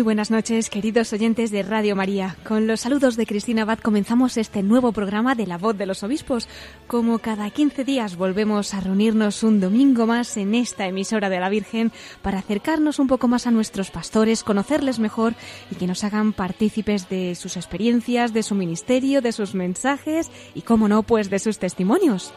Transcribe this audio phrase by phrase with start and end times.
[0.00, 2.34] Muy buenas noches, queridos oyentes de Radio María.
[2.48, 6.02] Con los saludos de Cristina Abad comenzamos este nuevo programa de La Voz de los
[6.02, 6.48] Obispos.
[6.86, 11.50] Como cada 15 días volvemos a reunirnos un domingo más en esta emisora de la
[11.50, 15.34] Virgen para acercarnos un poco más a nuestros pastores, conocerles mejor
[15.70, 20.62] y que nos hagan partícipes de sus experiencias, de su ministerio, de sus mensajes y,
[20.62, 22.32] como no, pues de sus testimonios.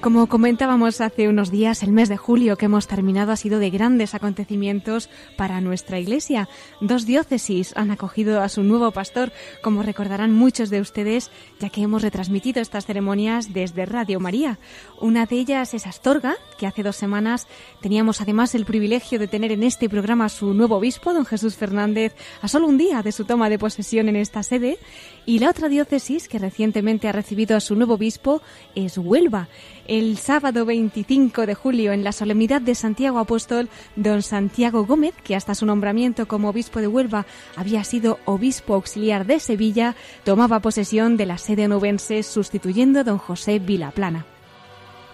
[0.00, 3.68] Como comentábamos hace unos días, el mes de julio que hemos terminado ha sido de
[3.68, 6.48] grandes acontecimientos para nuestra Iglesia.
[6.80, 9.30] Dos diócesis han acogido a su nuevo pastor,
[9.62, 14.58] como recordarán muchos de ustedes, ya que hemos retransmitido estas ceremonias desde Radio María.
[15.02, 17.46] Una de ellas es Astorga, que hace dos semanas
[17.82, 21.56] teníamos además el privilegio de tener en este programa a su nuevo obispo, don Jesús
[21.56, 24.78] Fernández, a solo un día de su toma de posesión en esta sede.
[25.26, 28.40] Y la otra diócesis que recientemente ha recibido a su nuevo obispo
[28.74, 29.48] es Huelva
[29.90, 35.34] el sábado 25 de julio en la solemnidad de Santiago Apóstol, don Santiago Gómez, que
[35.34, 41.16] hasta su nombramiento como obispo de Huelva había sido obispo auxiliar de Sevilla, tomaba posesión
[41.16, 44.26] de la sede nubense sustituyendo a don José Vilaplana.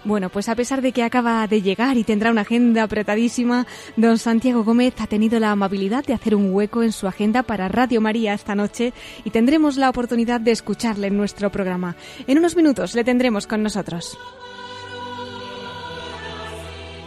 [0.03, 3.65] Bueno, pues a pesar de que acaba de llegar y tendrá una agenda apretadísima,
[3.95, 7.67] don Santiago Gómez ha tenido la amabilidad de hacer un hueco en su agenda para
[7.67, 11.95] Radio María esta noche y tendremos la oportunidad de escucharle en nuestro programa.
[12.27, 14.19] En unos minutos le tendremos con nosotros.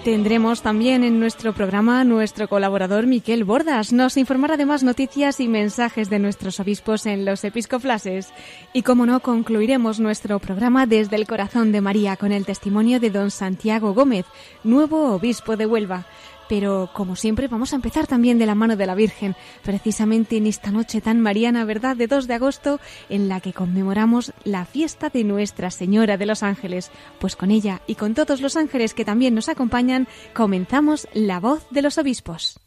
[0.04, 3.92] Tendremos también en nuestro programa nuestro colaborador Miquel Bordas.
[3.92, 8.32] Nos informará de más noticias y mensajes de nuestros obispos en los episcoflases.
[8.72, 13.10] Y como no, concluiremos nuestro programa desde el corazón de María con el testimonio de
[13.10, 14.24] don Santiago Gómez,
[14.64, 16.06] nuevo obispo de Huelva.
[16.50, 20.48] Pero, como siempre, vamos a empezar también de la mano de la Virgen, precisamente en
[20.48, 25.10] esta noche tan mariana, ¿verdad?, de 2 de agosto, en la que conmemoramos la fiesta
[25.10, 26.90] de Nuestra Señora de los Ángeles.
[27.20, 31.64] Pues con ella y con todos los ángeles que también nos acompañan, comenzamos la voz
[31.70, 32.58] de los obispos.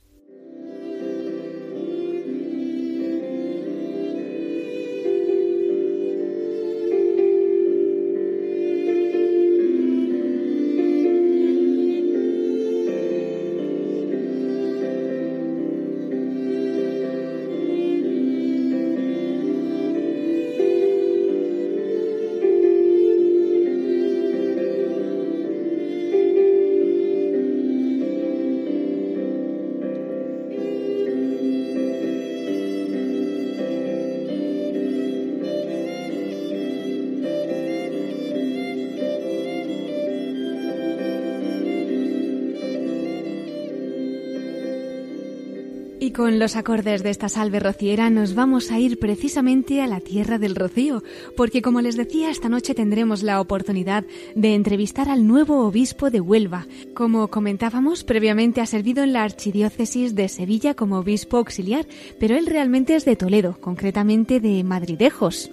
[46.14, 50.38] Con los acordes de esta salve rociera nos vamos a ir precisamente a la tierra
[50.38, 51.04] del rocío,
[51.36, 56.22] porque como les decía, esta noche tendremos la oportunidad de entrevistar al nuevo obispo de
[56.22, 56.68] Huelva.
[56.94, 61.88] Como comentábamos, previamente ha servido en la archidiócesis de Sevilla como obispo auxiliar,
[62.20, 65.50] pero él realmente es de Toledo, concretamente de Madridejos.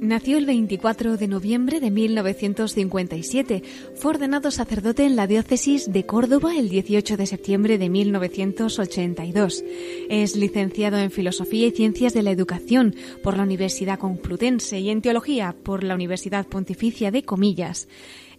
[0.00, 3.62] Nació el 24 de noviembre de 1957.
[3.96, 9.62] Fue ordenado sacerdote en la diócesis de Córdoba el 18 de septiembre de 1982.
[10.08, 15.02] Es licenciado en Filosofía y Ciencias de la Educación por la Universidad Complutense y en
[15.02, 17.86] Teología por la Universidad Pontificia de Comillas.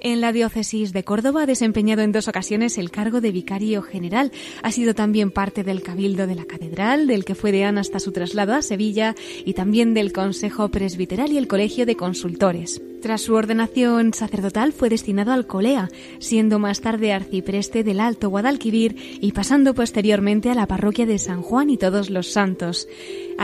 [0.03, 4.31] En la diócesis de Córdoba ha desempeñado en dos ocasiones el cargo de vicario general.
[4.63, 8.11] Ha sido también parte del cabildo de la catedral, del que fue deán hasta su
[8.11, 9.15] traslado a Sevilla,
[9.45, 12.81] y también del Consejo Presbiteral y el Colegio de Consultores.
[13.01, 15.89] Tras su ordenación sacerdotal fue destinado al Colea,
[16.19, 21.41] siendo más tarde arcipreste del Alto Guadalquivir y pasando posteriormente a la parroquia de San
[21.41, 22.87] Juan y Todos los Santos.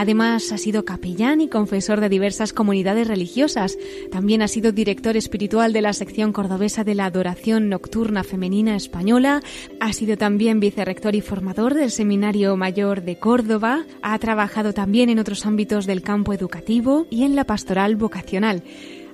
[0.00, 3.76] Además, ha sido capellán y confesor de diversas comunidades religiosas.
[4.12, 9.42] También ha sido director espiritual de la sección cordobesa de la Adoración Nocturna Femenina Española.
[9.80, 13.86] Ha sido también vicerrector y formador del Seminario Mayor de Córdoba.
[14.00, 18.62] Ha trabajado también en otros ámbitos del campo educativo y en la pastoral vocacional.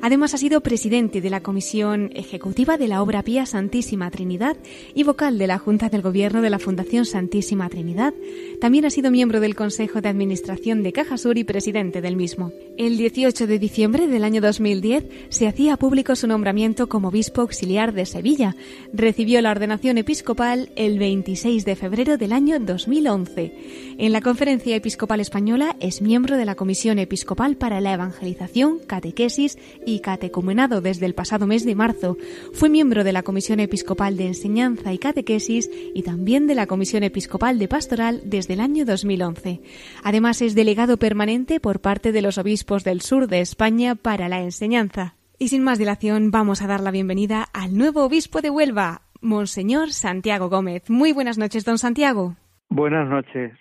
[0.04, 4.54] Además ha sido presidente de la Comisión Ejecutiva de la Obra Pía Santísima Trinidad
[4.94, 8.12] y vocal de la Junta del Gobierno de la Fundación Santísima Trinidad.
[8.60, 12.52] También ha sido miembro del Consejo de Administración de Caja Sur y presidente del mismo.
[12.76, 17.94] El 18 de diciembre del año 2010 se hacía público su nombramiento como obispo auxiliar
[17.94, 18.56] de Sevilla.
[18.92, 23.54] Recibió la ordenación episcopal el 26 de febrero del año 2011.
[23.96, 29.56] En la Conferencia Episcopal Española es miembro de la Comisión Episcopal para la Evangelización, Catequesis
[29.86, 32.16] y Catecumenado desde el pasado mes de marzo.
[32.52, 37.02] Fue miembro de la Comisión Episcopal de Enseñanza y Catequesis y también de la Comisión
[37.02, 39.60] Episcopal de Pastoral desde el año 2011.
[40.02, 44.40] Además es delegado permanente por parte de los obispos del sur de España para la
[44.40, 45.16] enseñanza.
[45.38, 49.92] Y sin más dilación, vamos a dar la bienvenida al nuevo obispo de Huelva, Monseñor
[49.92, 50.88] Santiago Gómez.
[50.88, 52.36] Muy buenas noches, don Santiago.
[52.68, 53.52] Buenas noches.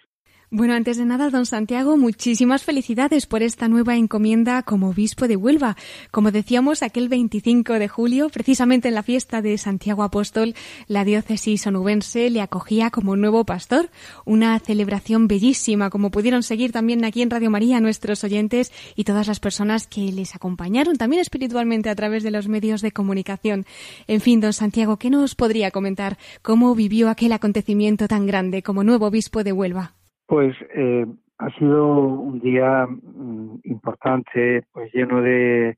[0.55, 5.35] Bueno, antes de nada, don Santiago, muchísimas felicidades por esta nueva encomienda como obispo de
[5.35, 5.75] Huelva.
[6.11, 10.53] Como decíamos, aquel 25 de julio, precisamente en la fiesta de Santiago Apóstol,
[10.87, 13.89] la diócesis onubense le acogía como nuevo pastor.
[14.25, 19.25] Una celebración bellísima, como pudieron seguir también aquí en Radio María nuestros oyentes y todas
[19.25, 23.65] las personas que les acompañaron también espiritualmente a través de los medios de comunicación.
[24.05, 28.83] En fin, don Santiago, ¿qué nos podría comentar cómo vivió aquel acontecimiento tan grande como
[28.83, 29.95] nuevo obispo de Huelva?
[30.25, 31.05] Pues eh,
[31.37, 35.75] ha sido un día mm, importante, pues lleno de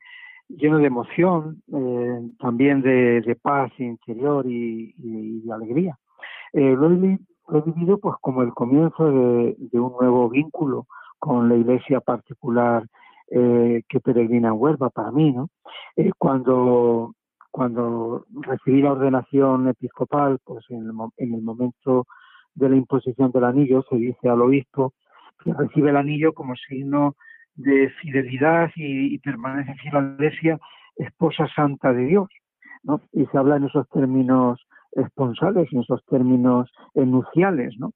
[0.48, 4.94] lleno de emoción, eh, también de, paz interior y,
[5.42, 5.98] de alegría.
[6.54, 10.86] Eh, lo, he, vivido pues como el comienzo de, un nuevo vínculo
[11.18, 12.86] con la iglesia particular
[13.28, 15.50] que peregrina en Huelva para mí, ¿no?
[16.20, 17.16] cuando
[17.50, 22.06] cuando recibí la ordenación episcopal, pues en en el momento
[22.56, 24.94] de la imposición del anillo, se dice al obispo
[25.44, 27.16] que recibe el anillo como signo
[27.56, 30.60] de fidelidad y, permanece a la Iglesia,
[30.96, 32.28] esposa santa de Dios,
[32.84, 33.02] ¿no?
[33.12, 34.60] Y se habla en esos términos
[34.92, 37.92] esponsales, en esos términos enunciales, ¿no?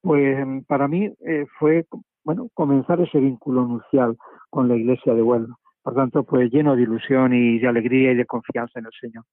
[0.00, 0.36] Pues
[0.66, 1.86] para mí eh, fue,
[2.24, 4.16] bueno, comenzar ese vínculo nucial
[4.50, 8.14] con la Iglesia de Huelva por tanto, pues lleno de ilusión y de alegría y
[8.14, 9.24] de confianza en el Señor.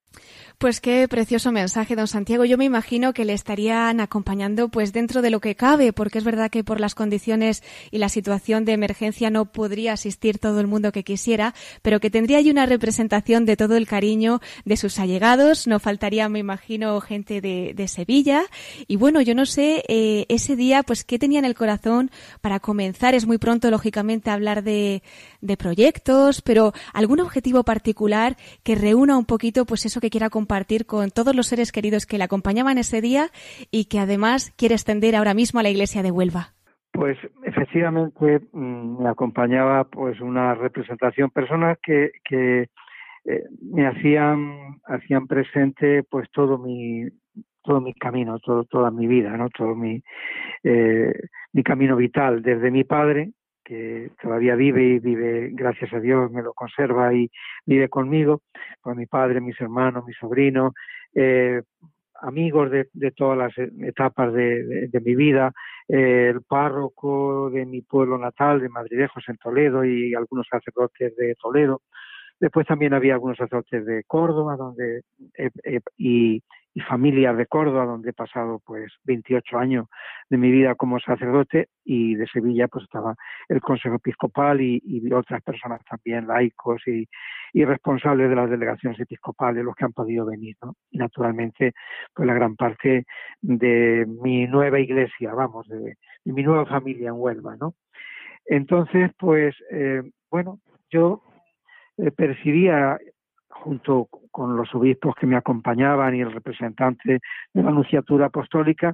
[0.57, 2.43] Pues qué precioso mensaje, don Santiago.
[2.43, 6.23] Yo me imagino que le estarían acompañando pues dentro de lo que cabe, porque es
[6.23, 10.67] verdad que por las condiciones y la situación de emergencia no podría asistir todo el
[10.67, 11.53] mundo que quisiera,
[11.83, 15.67] pero que tendría ahí una representación de todo el cariño de sus allegados.
[15.67, 18.43] No faltaría, me imagino, gente de, Sevilla.
[18.87, 22.11] Y bueno, yo no sé, eh, ese día, pues, ¿qué tenía en el corazón
[22.41, 23.15] para comenzar?
[23.15, 25.01] Es muy pronto, lógicamente, hablar de,
[25.41, 30.85] de proyectos, pero algún objetivo particular que reúna un poquito pues eso que quiera compartir
[30.85, 33.27] con todos los seres queridos que le acompañaban ese día
[33.71, 36.53] y que además quiere extender ahora mismo a la iglesia de Huelva.
[36.91, 42.11] Pues efectivamente mm, me acompañaba pues una representación personas que,
[43.25, 47.05] eh, me hacían hacían presente pues todo mi
[47.61, 49.49] todo mi camino, todo, toda mi vida, ¿no?
[49.49, 50.01] Todo mi,
[50.63, 51.13] eh,
[51.53, 53.33] mi camino vital, desde mi padre,
[53.69, 57.29] que todavía vive y vive, gracias a Dios, me lo conserva y
[57.67, 58.41] vive conmigo,
[58.81, 60.73] con mi padre, mis hermanos, mi sobrino,
[61.13, 61.61] eh,
[62.19, 63.55] amigos de, todas las
[63.85, 65.53] etapas de, mi vida,
[65.87, 71.35] eh, el párroco de mi pueblo natal, de Madridejos en Toledo y algunos sacerdotes de
[71.35, 71.83] Toledo.
[72.39, 75.01] Después también había algunos sacerdotes de Córdoba donde
[75.95, 76.41] y
[76.79, 79.87] familia de Córdoba, donde he pasado pues 28 años
[80.29, 83.15] de mi vida como sacerdote y de Sevilla pues estaba
[83.47, 84.79] el Consejo Episcopal y,
[85.13, 87.07] otras personas también, laicos y,
[87.53, 90.55] responsables de las delegaciones episcopales, los que han podido venir.
[90.91, 91.73] Y naturalmente
[92.13, 93.05] pues la gran parte
[93.41, 95.95] de mi nueva iglesia, vamos, de,
[96.25, 97.73] mi nueva familia en Huelva, ¿no?
[98.45, 100.59] Entonces pues eh, bueno,
[100.91, 101.23] yo
[101.97, 102.97] eh, percibía
[103.59, 107.19] junto con los obispos que me acompañaban y el representante
[107.53, 108.93] de la Anunciatura Apostólica,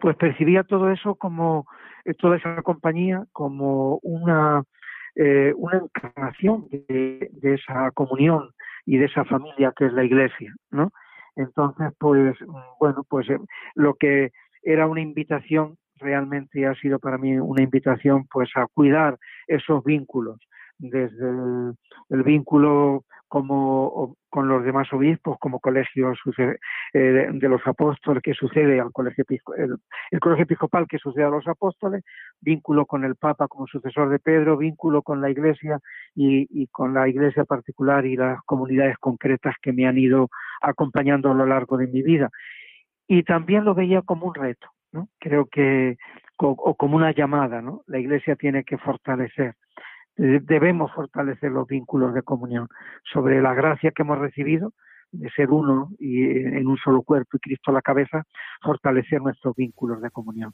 [0.00, 1.66] pues percibía todo eso como,
[2.04, 4.62] eh, toda esa compañía como una,
[5.14, 8.50] eh, una encarnación de, esa comunión
[8.84, 10.90] y de esa familia que es la Iglesia, ¿no?
[11.36, 12.36] Entonces, pues,
[12.78, 13.38] bueno, pues eh,
[13.74, 14.32] lo que
[14.62, 20.38] era una invitación realmente ha sido para mí una invitación pues a cuidar esos vínculos
[20.82, 21.28] desde
[22.10, 26.58] el, vínculo como con los demás obispos como colegio eh,
[27.32, 29.24] de, los apóstoles que sucede al colegio
[29.56, 32.04] el, colegio episcopal que sucede a los apóstoles
[32.40, 35.78] vínculo con el papa como sucesor de Pedro vínculo con la iglesia
[36.14, 40.28] y, con la iglesia particular y las comunidades concretas que me han ido
[40.60, 42.28] acompañando a lo largo de mi vida
[43.06, 45.08] y también lo veía como un reto ¿no?
[45.20, 45.96] creo que
[46.38, 49.54] o como una llamada no la iglesia tiene que fortalecer
[50.16, 52.68] debemos fortalecer los vínculos de comunión
[53.12, 54.72] sobre la gracia que hemos recibido
[55.12, 58.24] de ser uno y en un solo cuerpo y Cristo a la cabeza,
[58.62, 60.52] fortalecer nuestros vínculos de comunión.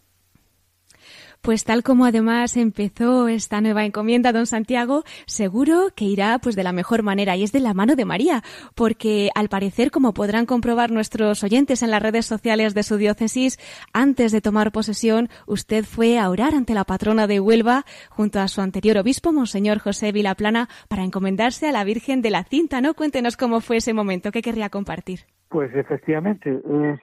[1.41, 6.65] Pues tal como además empezó esta nueva encomienda, don Santiago, seguro que irá pues de
[6.65, 8.43] la mejor manera y es de la mano de María,
[8.75, 13.59] porque al parecer, como podrán comprobar nuestros oyentes en las redes sociales de su diócesis,
[13.93, 18.49] antes de tomar posesión, usted fue a orar ante la patrona de Huelva junto a
[18.49, 22.95] su anterior obispo, Monseñor José Vilaplana, para encomendarse a la Virgen de la Cinta, ¿no?
[22.95, 25.21] Cuéntenos cómo fue ese momento, ¿qué querría compartir?
[25.49, 27.01] Pues efectivamente, es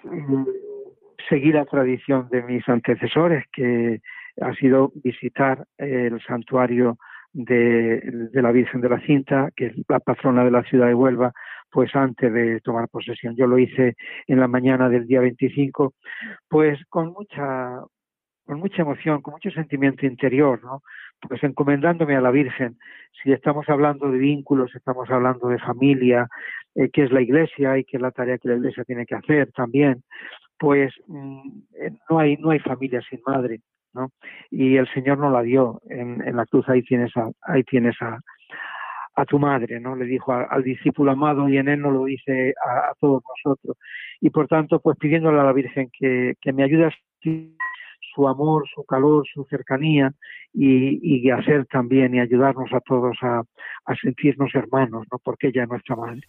[1.29, 4.01] seguir la tradición de mis antecesores, que
[4.41, 6.97] ha sido visitar el santuario
[7.33, 11.33] de, la Virgen de la Cinta, que es la patrona de la ciudad de Huelva,
[11.69, 13.35] pues antes de tomar posesión.
[13.35, 13.95] Yo lo hice
[14.27, 15.93] en la mañana del día 25,
[16.47, 17.81] pues con mucha
[18.45, 20.83] con mucha emoción, con mucho sentimiento interior, ¿no?
[21.21, 22.77] Pues encomendándome a la Virgen,
[23.23, 26.27] si estamos hablando de vínculos, estamos hablando de familia,
[26.75, 29.15] eh, que es la Iglesia y que es la tarea que la Iglesia tiene que
[29.15, 30.03] hacer también,
[30.57, 33.61] pues mm, eh, no hay no hay familia sin madre
[33.93, 34.09] no
[34.51, 35.81] y el señor no la dio.
[35.89, 38.19] En, en la cruz ahí tienes a ahí tienes a,
[39.15, 42.53] a tu madre no le dijo al discípulo amado y en él no lo dice
[42.65, 43.77] a, todos nosotros.
[44.21, 46.91] Y por tanto pues pidiéndole a la Virgen que, que me ayude a
[48.15, 50.13] su amor, su calor, su cercanía
[50.53, 53.43] y, hacer también y ayudarnos a todos a,
[53.85, 55.19] a sentirnos hermanos, ¿no?
[55.23, 56.21] Porque ella es nuestra madre.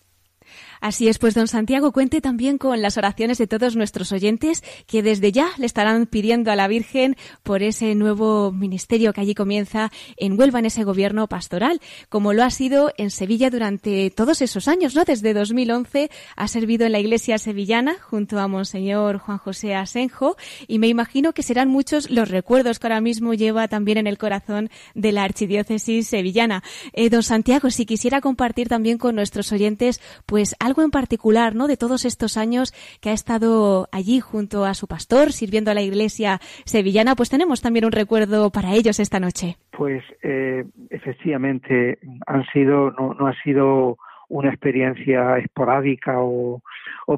[0.81, 5.03] Así es, pues don Santiago, cuente también con las oraciones de todos nuestros oyentes que
[5.03, 9.91] desde ya le estarán pidiendo a la Virgen por ese nuevo ministerio que allí comienza
[10.17, 14.69] en Huelva, en ese gobierno pastoral, como lo ha sido en Sevilla durante todos esos
[14.69, 15.05] años, ¿no?
[15.05, 20.37] Desde 2011 ha servido en la iglesia sevillana junto a Monseñor Juan José Asenjo
[20.67, 24.19] y me imagino que serán muchos los recuerdos que ahora mismo lleva también en el
[24.19, 26.63] corazón de la archidiócesis sevillana.
[26.93, 31.67] Eh, don Santiago, si quisiera compartir también con nuestros oyentes, pues algo en particular, ¿no?
[31.67, 35.83] De todos estos años que ha estado allí junto a su pastor, sirviendo a la
[35.83, 39.57] iglesia sevillana, pues tenemos también un recuerdo para ellos esta noche.
[39.71, 46.63] Pues eh, efectivamente han sido, no, no ha sido una experiencia esporádica o,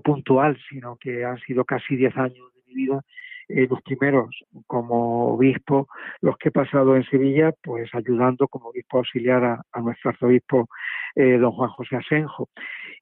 [0.04, 3.02] puntual, sino que han sido casi diez años de mi vida
[3.48, 4.28] eh, los primeros
[4.66, 5.88] como obispo,
[6.20, 10.68] los que he pasado en Sevilla, pues ayudando como obispo auxiliar a, nuestro arzobispo
[11.14, 12.50] eh, don Juan José Asenjo.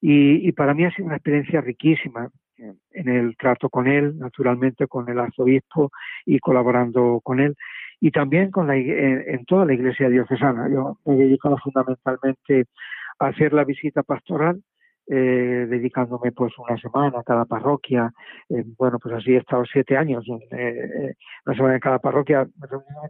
[0.00, 5.08] Y, para mí ha sido una experiencia riquísima en el trato con él, naturalmente con
[5.08, 5.90] el arzobispo
[6.24, 7.54] y colaborando con él
[8.00, 10.68] y también con la, en, toda la iglesia diocesana.
[10.70, 12.66] Yo me he dedicado fundamentalmente
[13.18, 14.62] a hacer la visita pastoral
[15.08, 18.12] eh, dedicándome pues una semana a cada parroquia.
[18.48, 21.14] Eh, bueno, pues así he estado siete años, eh,
[21.46, 22.46] una semana en cada parroquia,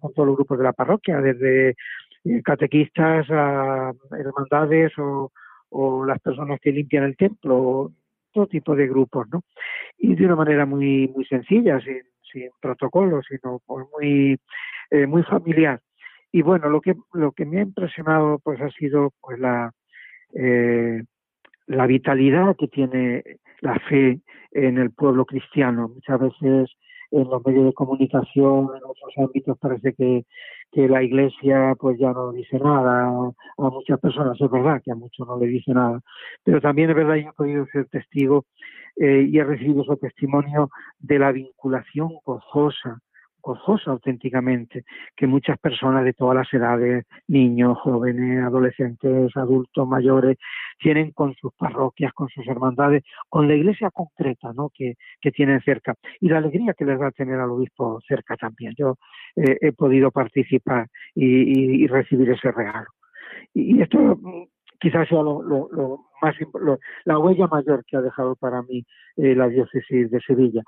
[0.01, 5.33] con todos los grupos de la parroquia, desde eh, catequistas a hermandades o,
[5.71, 7.93] o las personas que limpian el templo,
[8.33, 9.43] todo tipo de grupos, ¿no?
[9.99, 14.39] Y de una manera muy muy sencilla, sin, sin protocolo, sino pues muy
[14.91, 15.81] eh, muy familiar.
[16.33, 19.73] Y bueno, lo que lo que me ha impresionado pues ha sido pues la
[20.35, 21.03] eh,
[21.67, 23.25] la vitalidad que tiene
[23.61, 24.21] la fe
[24.53, 25.89] en el pueblo cristiano.
[25.89, 26.71] Muchas veces
[27.11, 30.25] en los medios de comunicación, en otros ámbitos, parece que,
[30.73, 34.41] que la Iglesia pues ya no dice nada a muchas personas.
[34.41, 36.01] Es verdad que a muchos no le dice nada,
[36.45, 38.47] pero también es verdad que he podido ser testigo
[38.97, 43.01] eh, y he recibido su testimonio de la vinculación gozosa
[43.47, 44.85] gozosa auténticamente
[45.17, 50.37] que muchas personas de todas las edades, niños, jóvenes, adolescentes, adultos, mayores,
[50.81, 54.71] tienen con sus parroquias, con sus hermandades, con la iglesia concreta ¿no?
[54.75, 58.75] que, que tienen cerca y la alegría que les da tener al obispo cerca también.
[58.77, 58.97] Yo
[59.37, 62.89] eh, he podido participar y, recibir ese regalo.
[63.55, 64.19] Y, esto
[64.81, 68.85] quizás sea lo, lo, lo más lo, la huella mayor que ha dejado para mí
[69.17, 70.63] eh, la diócesis de Sevilla,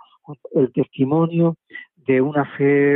[0.52, 1.56] el testimonio
[1.96, 2.94] de una fe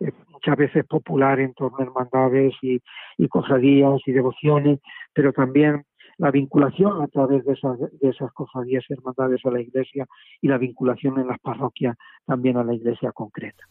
[0.00, 2.80] eh, muchas veces popular en torno a hermandades y,
[3.18, 4.80] y cofradías y devociones,
[5.12, 5.84] pero también
[6.18, 10.06] la vinculación a través de esas, de esas cofradías hermandades a la iglesia
[10.40, 13.64] y la vinculación en las parroquias también a la iglesia concreta.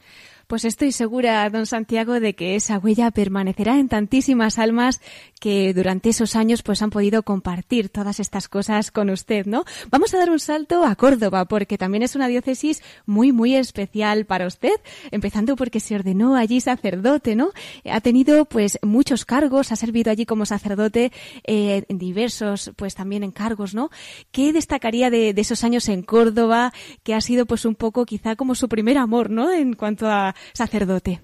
[0.47, 5.01] Pues estoy segura, don Santiago, de que esa huella permanecerá en tantísimas almas
[5.39, 9.63] que durante esos años pues han podido compartir todas estas cosas con usted, ¿no?
[9.89, 14.25] Vamos a dar un salto a Córdoba porque también es una diócesis muy muy especial
[14.25, 14.73] para usted,
[15.11, 17.51] empezando porque se ordenó allí sacerdote, ¿no?
[17.89, 21.11] Ha tenido pues muchos cargos, ha servido allí como sacerdote
[21.45, 23.89] eh, en diversos pues también encargos, ¿no?
[24.31, 28.35] ¿Qué destacaría de, de esos años en Córdoba que ha sido pues un poco quizá
[28.43, 29.53] como su primer amor, ¿no?
[29.53, 31.21] En cuanto a sacerdote?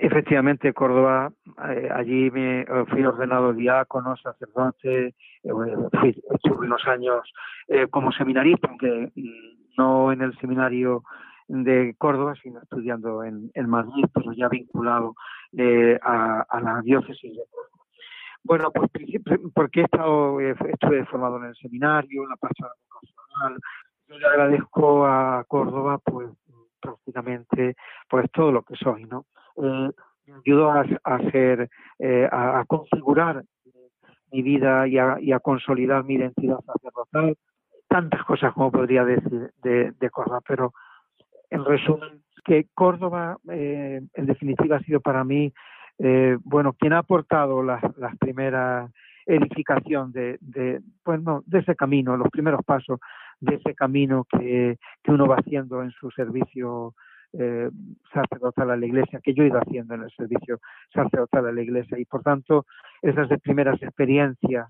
[0.00, 1.30] Efectivamente, Córdoba,
[1.70, 5.14] eh, allí me eh, fui ordenado diácono, sacerdote,
[5.44, 5.52] eh,
[6.00, 7.32] fui, estuve unos años
[7.92, 11.04] como seminarista, aunque mm, no en el seminario
[11.46, 15.14] de Córdoba, sino estudiando en, Madrid, pero ya vinculado
[16.02, 17.84] a, la diócesis de Córdoba.
[18.42, 18.90] Bueno, pues
[19.54, 23.60] porque he estado, estuve formado en el seminario, en la vocacional,
[24.08, 26.28] yo le agradezco a Córdoba, pues
[26.80, 27.76] prácticamente,
[28.08, 29.26] pues todo lo que soy, ¿no?
[29.56, 29.90] eh,
[30.26, 33.44] me ayudó a, hacer, eh, a, configurar
[34.32, 37.36] mi vida y a, y a, consolidar mi identidad sacerdotal.
[37.88, 40.72] Tantas cosas como podría decir de, Córdoba, pero
[41.50, 45.52] en resumen, que Córdoba, eh, en definitiva, ha sido para mí,
[45.98, 48.90] eh, bueno, quien ha aportado las, las primeras
[49.26, 53.00] edificación de, de, bueno, de ese camino, los primeros pasos
[53.40, 56.94] de ese camino que, que uno va haciendo en su servicio
[57.32, 57.70] eh,
[58.12, 60.58] sacerdotal a la Iglesia, que yo he ido haciendo en el servicio
[60.92, 61.98] sacerdotal a la Iglesia.
[61.98, 62.64] Y por tanto,
[63.02, 64.66] esas primeras experiencias,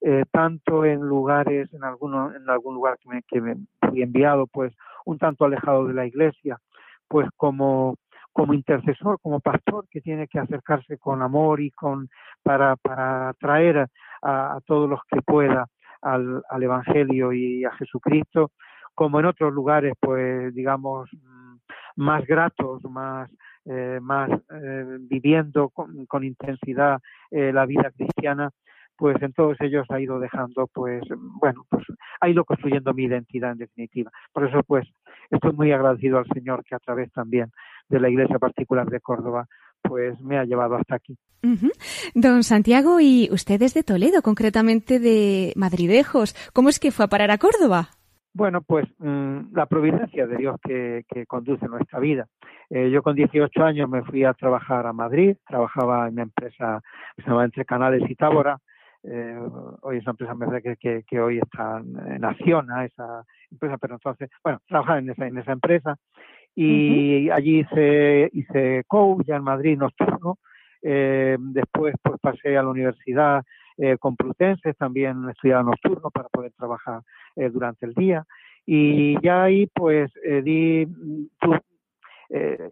[0.00, 3.56] eh, tanto en lugares, en, alguno, en algún lugar que me, que me
[3.88, 6.58] fui enviado, pues un tanto alejado de la Iglesia,
[7.08, 7.94] pues como
[8.30, 12.08] como intercesor, como pastor que tiene que acercarse con amor y con
[12.44, 13.88] para, para atraer
[14.22, 15.66] a, a todos los que pueda
[16.02, 18.52] al, al Evangelio y a Jesucristo,
[18.94, 21.08] como en otros lugares, pues digamos,
[21.96, 23.30] más gratos, más,
[23.64, 27.00] eh, más eh, viviendo con, con intensidad
[27.30, 28.50] eh, la vida cristiana,
[28.96, 31.02] pues en todos ellos ha ido dejando, pues,
[31.40, 31.84] bueno, pues
[32.20, 34.10] ha ido construyendo mi identidad en definitiva.
[34.32, 34.88] Por eso, pues,
[35.30, 37.52] estoy muy agradecido al Señor que a través también
[37.88, 39.46] de la Iglesia particular de Córdoba,
[39.82, 41.16] pues me ha llevado hasta aquí.
[42.14, 46.34] Don Santiago, y usted es de Toledo, concretamente de Madridejos.
[46.52, 47.90] ¿Cómo es que fue a parar a Córdoba?
[48.34, 52.26] Bueno, pues mm, la providencia de Dios que, conduce nuestra vida.
[52.70, 56.80] Eh, yo con 18 años me fui a trabajar a Madrid, trabajaba en una empresa
[57.16, 58.58] que se llama Entre Canales y Tábora.
[59.02, 59.38] Eh,
[59.82, 64.28] hoy es una empresa me que, que, hoy está en Acciona, esa empresa, pero entonces,
[64.42, 65.96] bueno, trabajaba en esa, en esa empresa
[66.60, 70.38] y allí hice, hice COU ya en Madrid nocturno.
[70.82, 73.44] Eh, después pues pasé a la universidad
[73.76, 77.02] eh, Complutense, también estudiaba nocturno para poder trabajar
[77.36, 78.24] eh, durante el día.
[78.66, 80.88] Y ya ahí pues eh, di,
[82.30, 82.70] eh,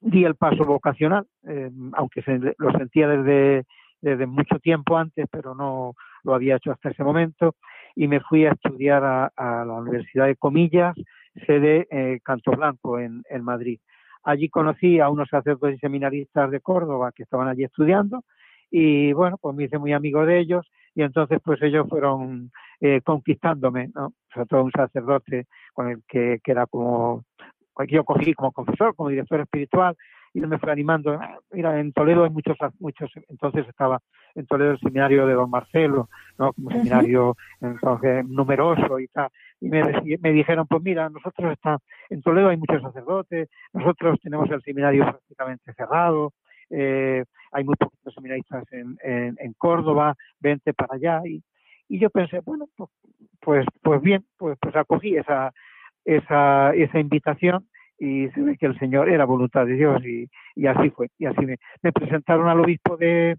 [0.00, 3.64] di el paso vocacional, eh, aunque se, lo sentía desde,
[4.00, 7.56] desde mucho tiempo antes, pero no lo había hecho hasta ese momento,
[7.94, 10.96] y me fui a estudiar a, a la Universidad de Comillas,
[11.46, 13.80] sede eh, Canto Blanco en, en Madrid.
[14.22, 18.24] Allí conocí a unos sacerdotes y seminaristas de Córdoba que estaban allí estudiando
[18.70, 23.00] y bueno, pues me hice muy amigo de ellos y entonces pues ellos fueron eh,
[23.02, 24.12] conquistándome, ¿no?
[24.32, 27.24] Sobre todo un sacerdote con el que, que era como,
[27.76, 29.96] que yo cogí como confesor, como director espiritual
[30.32, 31.18] y él me fue animando.
[31.52, 34.00] Mira, en Toledo hay muchos, muchos, entonces estaba
[34.34, 36.52] en Toledo el seminario de Don Marcelo, ¿no?
[36.52, 39.28] Como seminario entonces numeroso y tal.
[39.60, 39.82] Y me,
[40.20, 45.04] me dijeron, pues mira, nosotros está, en Toledo hay muchos sacerdotes, nosotros tenemos el seminario
[45.04, 46.32] prácticamente cerrado,
[46.70, 51.20] eh, hay muy pocos seminaristas en, en, en, Córdoba, vente para allá.
[51.26, 51.42] Y,
[51.88, 52.90] y yo pensé, bueno, pues,
[53.40, 55.52] pues, pues bien, pues, pues acogí esa,
[56.04, 57.66] esa, esa invitación
[58.00, 61.10] y se ve que el Señor era voluntad de Dios y, y así fue.
[61.18, 61.58] Y así me,
[61.92, 63.36] presentaron al obispo de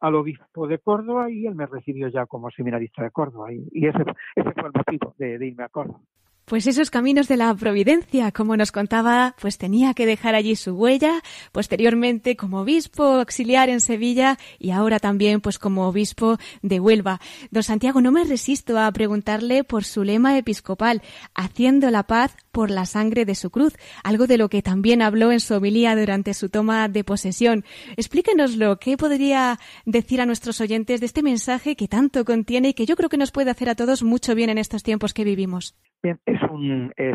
[0.00, 3.86] al obispo de Córdoba y él me recibió ya como seminarista de Córdoba y, y
[3.86, 4.02] ese,
[4.34, 6.00] ese fue el motivo de, de irme a Córdoba.
[6.44, 10.72] Pues esos caminos de la providencia, como nos contaba, pues tenía que dejar allí su
[10.72, 17.20] huella, posteriormente como obispo auxiliar en Sevilla y ahora también pues como obispo de Huelva.
[17.52, 21.00] Don Santiago, no me resisto a preguntarle por su lema episcopal,
[21.34, 25.32] haciendo la paz por la sangre de su cruz, algo de lo que también habló
[25.32, 27.64] en su homilía durante su toma de posesión.
[27.96, 32.86] Explíquenoslo, ¿qué podría decir a nuestros oyentes de este mensaje que tanto contiene y que
[32.86, 35.74] yo creo que nos puede hacer a todos mucho bien en estos tiempos que vivimos?
[36.02, 36.40] Bien, es,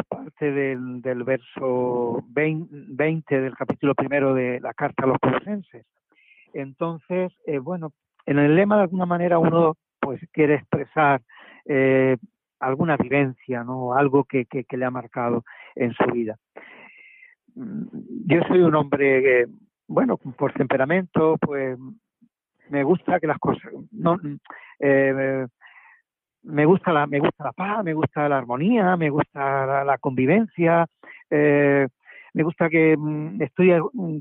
[0.08, 5.86] parte del, del verso 20, del capítulo primero de la carta a los colosenses.
[6.54, 7.92] Entonces, eh, bueno,
[8.26, 11.22] en el lema de alguna manera uno pues quiere expresar
[11.66, 12.18] eh,
[12.60, 13.94] alguna vivencia, ¿no?
[13.94, 15.44] Algo que, que, le ha marcado
[15.76, 16.38] en su vida.
[17.56, 19.48] Yo soy un hombre, eh,
[19.88, 21.78] bueno, por temperamento, pues
[22.70, 24.20] me gusta que las cosas, no,
[24.80, 25.48] eh,
[26.48, 30.88] me gusta la me gusta la paz me gusta la armonía me gusta la, convivencia
[31.30, 31.88] eh,
[32.34, 34.20] me gusta que mm, estoy mm,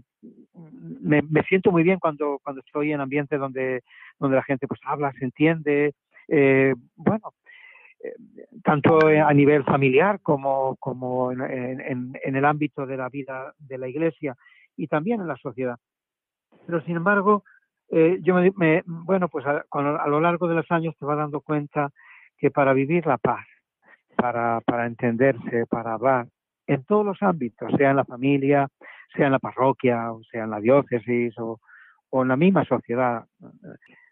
[1.03, 3.83] me, me, siento muy bien cuando cuando estoy en ambientes donde
[4.18, 5.94] donde la gente pues habla se entiende
[6.29, 7.33] eh, bueno
[8.62, 11.81] tanto a nivel familiar como como en,
[12.23, 14.37] en, el ámbito de la vida de la iglesia
[14.77, 15.79] y también en la sociedad.
[16.66, 17.45] Pero sin embargo,
[17.90, 21.40] eh, yo me, bueno, pues a, a, lo largo de los años te vas dando
[21.40, 21.90] cuenta
[22.38, 23.47] que para vivir la paz,
[24.16, 26.27] para, para entenderse, para hablar,
[26.66, 28.69] en todos los ámbitos, sea en la familia,
[29.14, 31.61] sea en la parroquia, o sea en la diócesis, o,
[32.11, 33.25] o en la misma sociedad,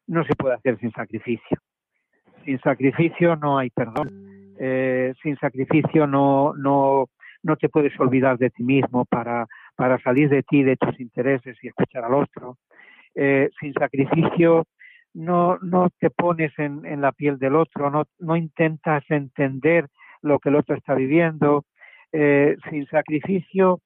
[0.07, 1.59] no se puede hacer sin sacrificio.
[2.45, 4.11] Sin sacrificio no hay perdón.
[4.59, 7.07] Eh, sin sacrificio no, no,
[7.43, 11.57] no te puedes olvidar de ti mismo para, para salir de ti, de tus intereses
[11.63, 12.59] y escuchar al otro.
[13.15, 14.67] Eh, sin sacrificio
[15.15, 19.87] no, no te pones en, en la piel del otro, no, no intentas entender
[20.23, 21.65] lo que el otro está viviendo.
[22.13, 23.81] Eh, sin sacrificio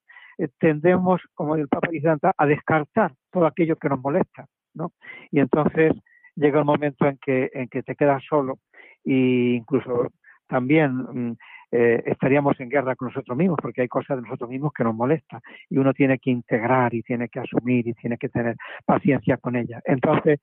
[0.59, 4.93] tendemos, como el Papa dice, a descartar todo aquello que nos molesta, ¿no?
[5.33, 5.93] Y entonces
[6.39, 8.59] llega el momento en que, en que te quedas solo
[9.05, 10.11] e incluso
[10.47, 11.37] también mm,
[11.73, 14.95] eh, estaríamos en guerra con nosotros mismos porque hay cosas de nosotros mismos que nos
[14.95, 19.37] molestan y uno tiene que integrar y tiene que asumir y tiene que tener paciencia
[19.37, 19.83] con ellas.
[19.85, 20.41] Entonces,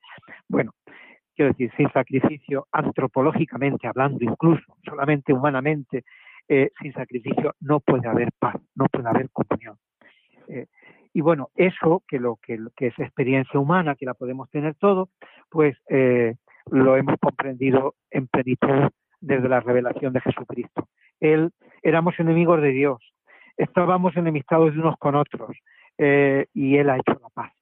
[0.47, 0.71] bueno,
[1.35, 6.03] quiero decir, sin sacrificio, antropológicamente hablando, incluso solamente humanamente,
[6.47, 9.77] eh, sin sacrificio no puede haber paz, no puede haber comunión.
[10.47, 10.67] Eh,
[11.15, 15.07] y bueno, eso que lo que, es experiencia humana, que la podemos tener todo,
[15.49, 16.35] pues eh,
[16.69, 20.89] lo hemos comprendido en plenitud desde la revelación de Jesucristo.
[21.21, 21.51] Él
[21.83, 22.99] éramos enemigos de Dios,
[23.55, 25.55] estábamos enemistados de unos con otros,
[25.97, 27.53] eh, y Él ha hecho la paz.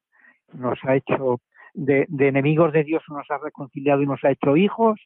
[0.53, 1.39] Nos ha hecho
[1.75, 4.99] de, de enemigos de Dios, nos ha reconciliado y nos ha hecho hijos,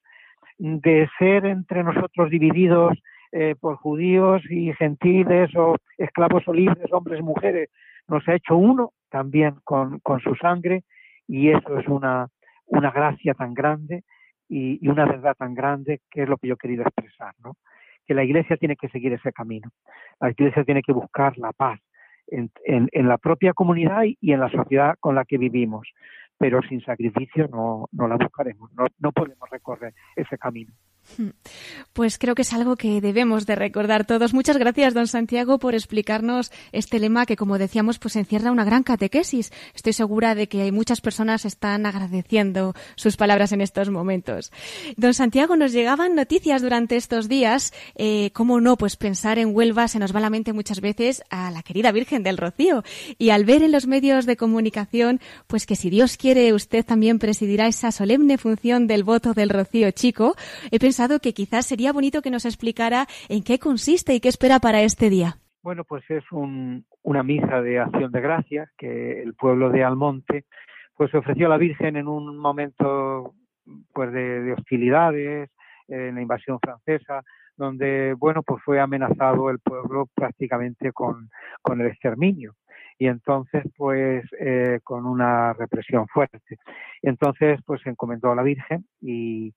[0.57, 2.97] de ser entre nosotros divididos
[3.33, 7.69] eh, por judíos y gentiles o esclavos o libres, hombres y mujeres,
[8.07, 10.83] nos ha hecho uno también con, con su sangre
[11.27, 12.27] y eso es una,
[12.65, 14.03] una gracia tan grande
[14.49, 17.55] y, una verdad tan grande que es lo que yo he querido expresar, ¿no?
[18.05, 19.69] Que la Iglesia tiene que seguir ese camino.
[20.21, 21.79] La Iglesia tiene que buscar la paz
[22.27, 25.87] en, en, en la propia comunidad y, y en la sociedad con la que vivimos
[26.37, 30.71] pero sin sacrificio no, no la buscaremos, no, no podemos recorrer ese camino.
[31.93, 34.33] Pues creo que es algo que debemos de recordar todos.
[34.33, 38.83] Muchas gracias, don Santiago, por explicarnos este lema que, como decíamos, pues encierra una gran
[38.83, 39.51] catequesis.
[39.73, 44.51] Estoy segura de que muchas personas están agradeciendo sus palabras en estos momentos.
[44.95, 47.73] Don Santiago, nos llegaban noticias durante estos días.
[47.95, 48.77] Eh, ¿Cómo no?
[48.77, 51.91] Pues pensar en Huelva se nos va a la mente muchas veces a la querida
[51.91, 52.83] Virgen del Rocío.
[53.17, 57.17] Y al ver en los medios de comunicación, pues que si Dios quiere, usted también
[57.17, 60.35] presidirá esa solemne función del voto del Rocío Chico,
[60.69, 64.59] he pensado que quizás sería bonito que nos explicara en qué consiste y qué espera
[64.59, 65.37] para este día.
[65.61, 70.45] Bueno, pues es un, una misa de acción de gracias que el pueblo de Almonte
[70.95, 73.33] pues ofreció a la Virgen en un momento
[73.93, 75.51] pues de, de hostilidades
[75.87, 77.23] en la invasión francesa
[77.57, 81.29] donde bueno pues fue amenazado el pueblo prácticamente con,
[81.61, 82.55] con el exterminio
[82.97, 86.39] y entonces pues eh, con una represión fuerte
[87.01, 89.53] entonces pues se encomendó a la Virgen y,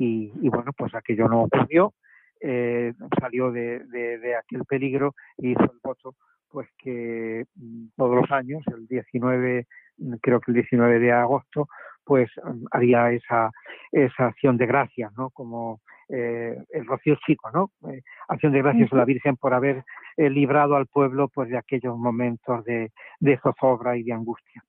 [0.00, 1.92] y, y bueno, pues aquello no ocurrió,
[2.40, 6.14] eh, salió de, de, de, aquel peligro y hizo el voto
[6.48, 9.66] pues que mm, todos los años, el 19,
[9.98, 11.68] mm, creo que el 19 de agosto,
[12.02, 13.50] pues mm, haría esa,
[13.92, 15.28] esa acción de gracias, ¿no?
[15.30, 17.70] Como eh, el rocío chico, ¿no?
[17.92, 19.84] Eh, acción de gracias a la Virgen por haber
[20.16, 24.64] eh, librado al pueblo pues de aquellos momentos de, de zozobra y de angustia.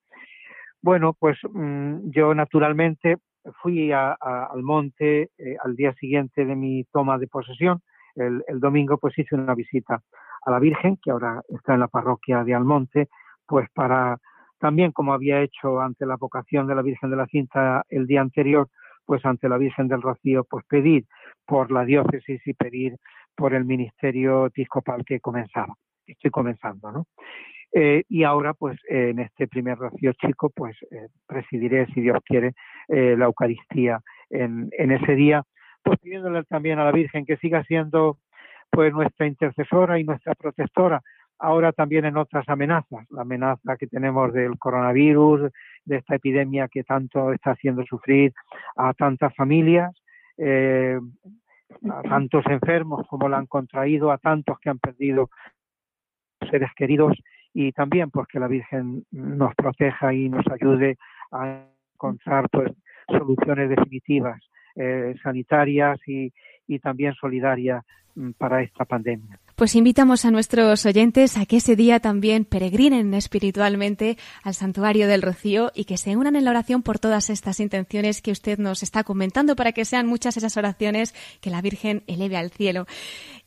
[0.82, 3.16] Bueno, pues mmm, yo naturalmente
[3.60, 7.80] fui a, a, al monte eh, al día siguiente de mi toma de posesión.
[8.14, 10.02] El, el, domingo pues hice una visita
[10.44, 13.08] a la Virgen, que ahora está en la parroquia de Almonte,
[13.46, 14.18] pues para
[14.58, 18.20] también como había hecho ante la vocación de la Virgen de la Cinta el día
[18.20, 18.68] anterior,
[19.04, 21.06] pues ante la Virgen del Rocío, pues pedir
[21.44, 22.96] por la diócesis y pedir
[23.34, 25.74] por el ministerio episcopal que comenzaba,
[26.06, 27.06] estoy comenzando, ¿no?
[27.72, 32.52] Eh, y ahora, pues, en este primer rocío chico, pues, eh, presidiré, si Dios quiere,
[32.88, 35.42] eh, la Eucaristía en, en ese día,
[35.82, 38.18] pues pidiéndole también a la Virgen que siga siendo,
[38.70, 41.00] pues, nuestra intercesora y nuestra protectora,
[41.38, 45.50] ahora también en otras amenazas, la amenaza que tenemos del coronavirus,
[45.84, 48.32] de esta epidemia que tanto está haciendo sufrir
[48.76, 49.90] a tantas familias,
[50.38, 55.30] a tantos enfermos como la han contraído, a tantos que han perdido
[56.48, 57.16] seres queridos
[57.54, 60.96] y también porque la Virgen nos proteja y nos ayude
[61.32, 62.72] a encontrar pues
[63.08, 64.40] soluciones definitivas
[64.76, 66.32] eh, sanitarias y,
[66.66, 67.84] y también solidarias
[68.14, 69.38] mm, para esta pandemia.
[69.62, 75.22] Pues invitamos a nuestros oyentes a que ese día también peregrinen espiritualmente al santuario del
[75.22, 78.82] Rocío y que se unan en la oración por todas estas intenciones que usted nos
[78.82, 82.86] está comentando para que sean muchas esas oraciones que la Virgen eleve al cielo.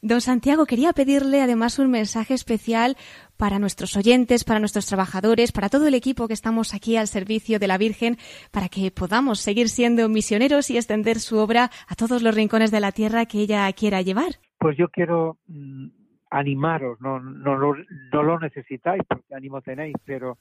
[0.02, 2.96] Don Santiago, quería pedirle además un mensaje especial
[3.36, 7.60] para nuestros oyentes, para nuestros trabajadores, para todo el equipo que estamos aquí al servicio
[7.60, 8.18] de la Virgen,
[8.52, 12.80] para que podamos seguir siendo misioneros y extender su obra a todos los rincones de
[12.80, 14.40] la tierra que ella quiera llevar.
[14.60, 16.05] Pues yo quiero mm,
[16.36, 20.38] animaros, no, no, no, lo necesitáis porque ánimo tenéis, pero,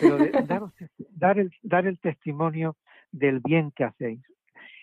[0.00, 0.18] pero
[1.14, 2.76] dar, el, dar el testimonio
[3.12, 4.20] del bien que hacéis.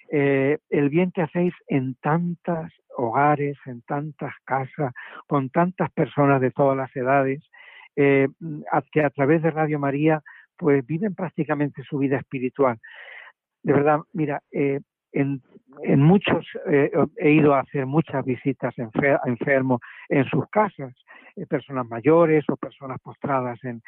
[0.10, 4.94] Eh, el bien que hacéis en tantos hogares, en tantas casas,
[5.28, 7.44] con tantas personas de todas las edades,
[7.98, 8.30] eh,
[8.92, 10.22] que a través de Radio María
[10.56, 12.80] pues viven prácticamente su vida espiritual.
[13.64, 14.80] De verdad, mira, eh,
[15.14, 15.42] en,
[15.84, 20.94] en, muchos eh, he ido a hacer muchas visitas a enfermos en sus casas,
[21.50, 23.82] personas mayores o personas postradas en,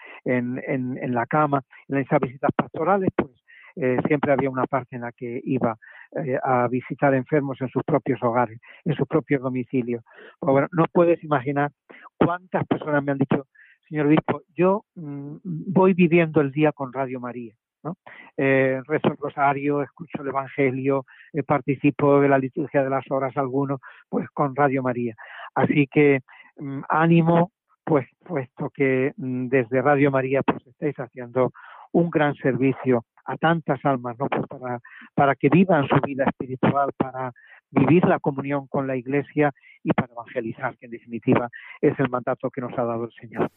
[1.13, 1.61] la cama.
[1.87, 3.31] En esas visitas pastorales, pues
[3.75, 5.77] eh, siempre había una parte en la que iba
[6.23, 10.03] eh, a visitar enfermos en sus propios hogares, en sus propios domicilios.
[10.39, 11.71] Pues no puedes imaginar
[12.17, 13.47] cuántas personas me han dicho,
[13.89, 17.53] señor obispo, yo mm, voy viviendo el día con Radio María.
[17.85, 17.95] ¿No?
[18.35, 23.37] Eh, rezo el rosario, escucho el Evangelio, eh, participo de la liturgia de las horas
[23.37, 25.15] algunos, pues con Radio María.
[25.53, 26.21] Así que
[26.57, 27.51] mm, ánimo,
[27.83, 31.51] pues puesto que mm, desde Radio María pues estáis haciendo
[31.91, 34.27] un gran servicio a tantas almas, ¿no?
[34.27, 34.79] Pues para,
[35.13, 37.31] para que vivan su vida espiritual, para
[37.71, 39.51] vivir la comunión con la Iglesia
[39.83, 41.49] y para evangelizar, que en definitiva
[41.81, 43.49] es el mandato que nos ha dado el Señor.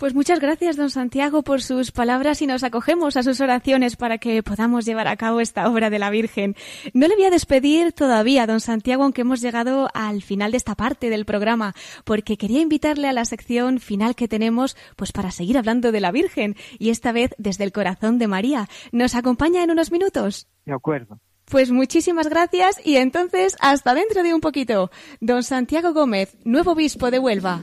[0.00, 4.16] Pues muchas gracias, don Santiago, por sus palabras y nos acogemos a sus oraciones para
[4.16, 6.56] que podamos llevar a cabo esta obra de la Virgen.
[6.94, 10.74] No le voy a despedir todavía, don Santiago, aunque hemos llegado al final de esta
[10.74, 15.58] parte del programa, porque quería invitarle a la sección final que tenemos, pues para seguir
[15.58, 18.70] hablando de la Virgen y esta vez desde el corazón de María.
[18.92, 20.48] ¿Nos acompaña en unos minutos?
[20.64, 21.20] De acuerdo.
[21.44, 24.90] Pues muchísimas gracias y entonces hasta dentro de un poquito.
[25.20, 27.62] Don Santiago Gómez, nuevo obispo de Huelva.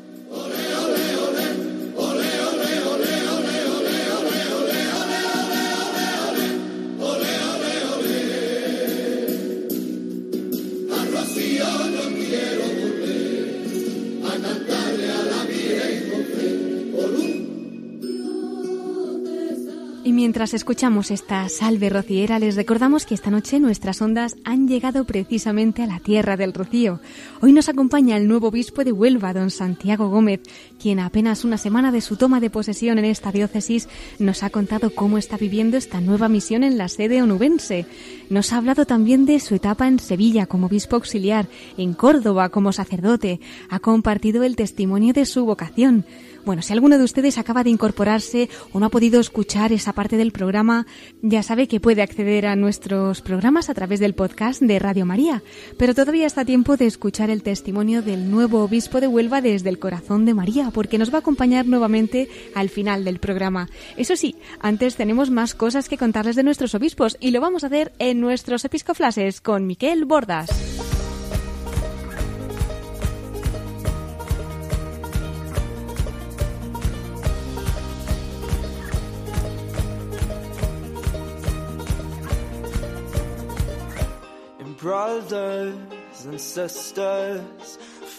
[20.41, 25.83] Mientras escuchamos esta salve rociera, les recordamos que esta noche nuestras ondas han llegado precisamente
[25.83, 26.99] a la tierra del rocío.
[27.41, 30.39] Hoy nos acompaña el nuevo obispo de Huelva, don Santiago Gómez,
[30.81, 34.95] quien apenas una semana de su toma de posesión en esta diócesis nos ha contado
[34.95, 37.85] cómo está viviendo esta nueva misión en la sede onubense.
[38.31, 42.71] Nos ha hablado también de su etapa en Sevilla como obispo auxiliar, en Córdoba como
[42.71, 46.05] sacerdote, ha compartido el testimonio de su vocación.
[46.45, 50.17] Bueno, si alguno de ustedes acaba de incorporarse o no ha podido escuchar esa parte
[50.17, 50.87] del programa,
[51.21, 55.43] ya sabe que puede acceder a nuestros programas a través del podcast de Radio María,
[55.77, 59.77] pero todavía está tiempo de escuchar el testimonio del nuevo obispo de Huelva desde el
[59.77, 63.69] corazón de María, porque nos va a acompañar nuevamente al final del programa.
[63.97, 67.67] Eso sí, antes tenemos más cosas que contarles de nuestros obispos y lo vamos a
[67.67, 70.71] hacer en nuestros episcoflases con Miquel Bordas.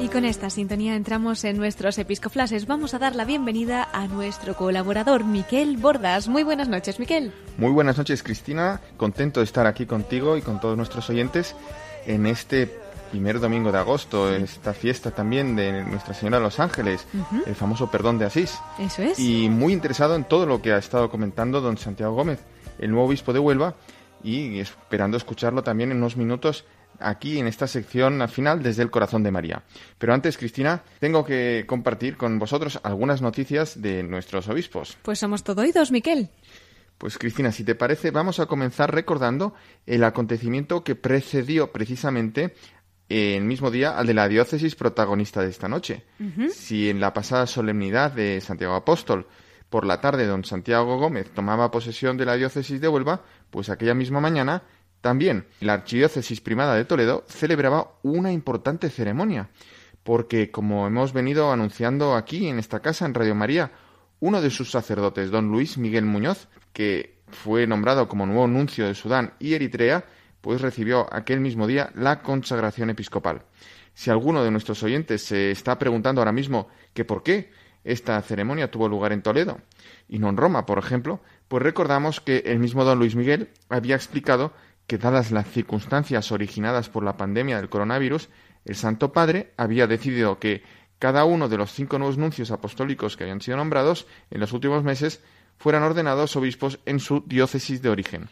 [0.00, 2.66] Y con esta sintonía entramos en nuestros episcoflases.
[2.66, 6.26] Vamos a dar la bienvenida a nuestro colaborador, Miquel Bordas.
[6.26, 7.32] Muy buenas noches, Miquel.
[7.56, 8.80] Muy buenas noches, Cristina.
[8.96, 11.54] Contento de estar aquí contigo y con todos nuestros oyentes
[12.06, 12.66] en este
[13.10, 17.06] primer domingo de agosto, esta fiesta también de Nuestra Señora de los Ángeles,
[17.46, 18.58] el famoso perdón de Asís.
[18.78, 19.18] Eso es.
[19.18, 22.40] Y muy interesado en todo lo que ha estado comentando don Santiago Gómez,
[22.78, 23.74] el nuevo obispo de Huelva,
[24.22, 26.64] y esperando escucharlo también en unos minutos
[27.00, 29.62] aquí en esta sección al final desde el corazón de María.
[29.98, 34.96] Pero antes, Cristina, tengo que compartir con vosotros algunas noticias de nuestros obispos.
[35.02, 36.30] Pues somos todo oídos, Miquel.
[36.98, 39.54] Pues Cristina, si te parece, vamos a comenzar recordando
[39.86, 42.54] el acontecimiento que precedió precisamente
[43.08, 46.04] el mismo día al de la diócesis protagonista de esta noche.
[46.50, 49.26] Si en la pasada solemnidad de Santiago Apóstol
[49.70, 53.94] por la tarde don Santiago Gómez tomaba posesión de la diócesis de Huelva, pues aquella
[53.94, 54.62] misma mañana
[55.00, 59.48] también la archidiócesis primada de Toledo celebraba una importante ceremonia,
[60.02, 63.70] porque como hemos venido anunciando aquí en esta casa en Radio María,
[64.20, 68.94] uno de sus sacerdotes, don Luis Miguel Muñoz, que fue nombrado como nuevo nuncio de
[68.94, 70.04] Sudán y Eritrea,
[70.40, 73.42] pues recibió aquel mismo día la consagración episcopal.
[73.94, 77.50] Si alguno de nuestros oyentes se está preguntando ahora mismo que por qué
[77.84, 79.58] esta ceremonia tuvo lugar en Toledo
[80.08, 83.96] y no en Roma, por ejemplo, pues recordamos que el mismo don Luis Miguel había
[83.96, 84.52] explicado
[84.86, 88.28] que dadas las circunstancias originadas por la pandemia del coronavirus,
[88.64, 90.62] el Santo Padre había decidido que
[90.98, 94.82] cada uno de los cinco nuevos nuncios apostólicos que habían sido nombrados en los últimos
[94.82, 95.22] meses
[95.58, 98.28] fueran ordenados obispos en su diócesis de origen.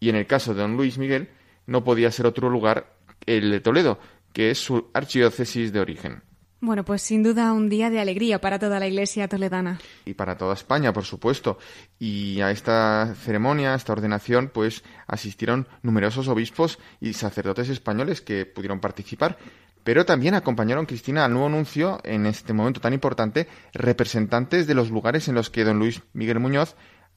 [0.00, 1.30] Y en el caso de don Luis Miguel
[1.66, 2.94] no podía ser otro lugar
[3.26, 3.98] el de Toledo,
[4.32, 6.22] que es su archidiócesis de origen.
[6.64, 9.78] Bueno, pues sin duda un día de alegría para toda la Iglesia toledana.
[10.06, 11.58] Y para toda España, por supuesto.
[11.98, 18.46] Y a esta ceremonia, a esta ordenación, pues asistieron numerosos obispos y sacerdotes españoles que
[18.46, 19.36] pudieron participar.
[19.82, 24.88] Pero también acompañaron Cristina al nuevo nuncio en este momento tan importante representantes de los
[24.88, 26.76] lugares en los que don Luis Miguel Muñoz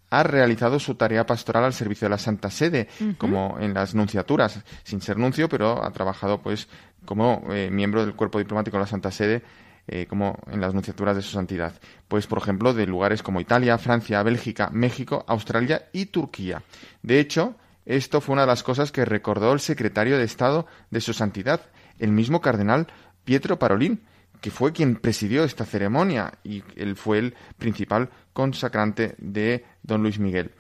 [0.10, 4.64] ha realizado su tarea pastoral al servicio de la Santa Sede, como en las nunciaturas,
[4.84, 6.68] sin ser nuncio, pero ha trabajado pues
[7.06, 9.44] como eh, miembro del cuerpo diplomático de la Santa Sede,
[9.88, 11.74] eh, como en las nunciaturas de su santidad.
[12.08, 16.62] Pues, por ejemplo, de lugares como Italia, Francia, Bélgica, México, Australia y Turquía.
[17.02, 21.00] De hecho, esto fue una de las cosas que recordó el secretario de Estado de
[21.00, 21.62] su santidad,
[22.00, 22.88] el mismo cardenal
[23.24, 24.02] Pietro Parolín,
[24.42, 30.20] que fue quien presidió esta ceremonia y él fue el principal consacrante de don Luis
[30.20, 30.52] Miguel.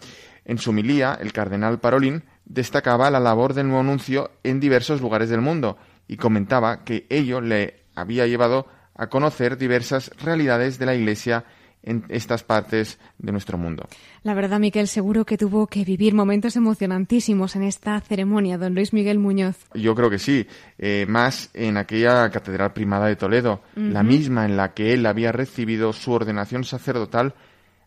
[0.46, 5.30] En su homilía, el cardenal Parolín destacaba la labor del nuevo nuncio en diversos lugares
[5.30, 10.96] del mundo y comentaba que ello le había llevado a conocer diversas realidades de la
[10.96, 11.46] Iglesia
[11.84, 13.88] en estas partes de nuestro mundo.
[14.24, 18.94] La verdad, Miquel, seguro que tuvo que vivir momentos emocionantísimos en esta ceremonia, don Luis
[18.94, 19.58] Miguel Muñoz.
[19.74, 20.46] Yo creo que sí,
[20.78, 25.32] eh, más en aquella catedral primada de Toledo, la misma en la que él había
[25.32, 27.36] recibido su ordenación sacerdotal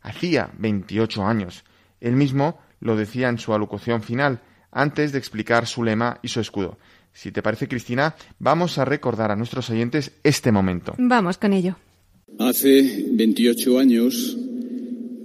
[0.02, 1.64] hacía 28 años.
[2.00, 4.40] Él mismo lo decía en su alocución final,
[4.72, 6.78] antes de explicar su lema y su escudo.
[7.12, 10.94] Si te parece, Cristina, vamos a recordar a nuestros oyentes este momento.
[10.96, 11.76] Vamos con ello.
[12.38, 14.36] Hace 28 años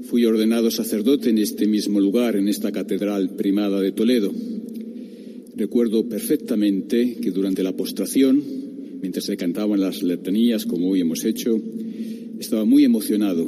[0.04, 4.32] fui ordenado sacerdote en este mismo lugar, en esta catedral primada de Toledo.
[5.56, 8.44] Recuerdo perfectamente que durante la postración,
[9.02, 11.60] mientras se cantaban las letanías como hoy hemos hecho,
[12.40, 13.48] estaba muy emocionado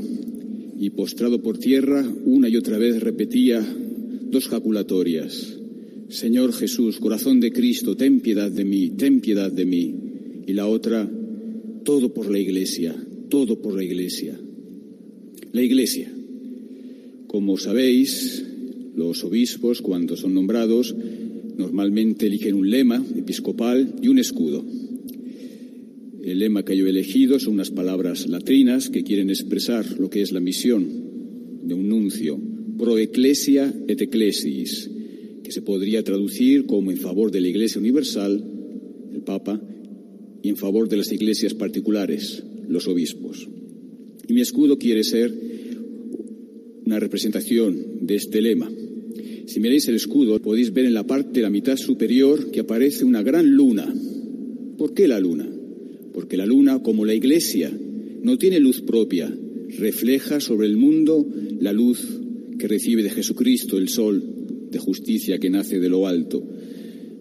[0.79, 3.65] y postrado por tierra una y otra vez repetía
[4.29, 5.57] dos jaculatorias.
[6.09, 9.95] Señor Jesús, corazón de Cristo, ten piedad de mí, ten piedad de mí.
[10.47, 11.09] Y la otra,
[11.83, 12.95] todo por la Iglesia,
[13.29, 14.39] todo por la Iglesia.
[15.53, 16.11] La Iglesia.
[17.27, 18.45] Como sabéis,
[18.95, 20.95] los obispos, cuando son nombrados,
[21.57, 24.65] normalmente eligen un lema episcopal y un escudo.
[26.23, 30.21] El lema que yo he elegido son unas palabras latrinas que quieren expresar lo que
[30.21, 30.85] es la misión
[31.63, 32.39] de un nuncio,
[32.77, 34.89] pro ecclesia et ecclesis,
[35.43, 38.43] que se podría traducir como en favor de la Iglesia Universal,
[39.13, 39.61] el Papa,
[40.43, 43.47] y en favor de las iglesias particulares, los obispos.
[44.27, 45.33] Y mi escudo quiere ser
[46.85, 48.69] una representación de este lema.
[49.45, 53.23] Si miráis el escudo, podéis ver en la parte, la mitad superior, que aparece una
[53.23, 53.93] gran luna.
[54.77, 55.49] ¿Por qué la luna?
[56.13, 57.71] Porque la luna, como la iglesia,
[58.23, 59.33] no tiene luz propia,
[59.77, 61.27] refleja sobre el mundo
[61.59, 62.05] la luz
[62.57, 64.23] que recibe de Jesucristo el sol
[64.71, 66.43] de justicia que nace de lo alto,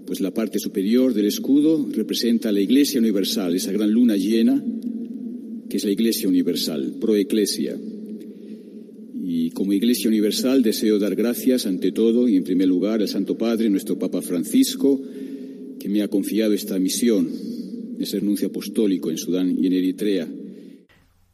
[0.07, 4.63] pues la parte superior del escudo representa la Iglesia Universal, esa gran luna llena
[5.69, 7.77] que es la Iglesia Universal, proeclesia.
[9.15, 13.37] Y como Iglesia Universal deseo dar gracias ante todo y en primer lugar al Santo
[13.37, 15.01] Padre, nuestro Papa Francisco,
[15.79, 17.29] que me ha confiado esta misión
[17.99, 20.29] de ser nuncio apostólico en Sudán y en Eritrea.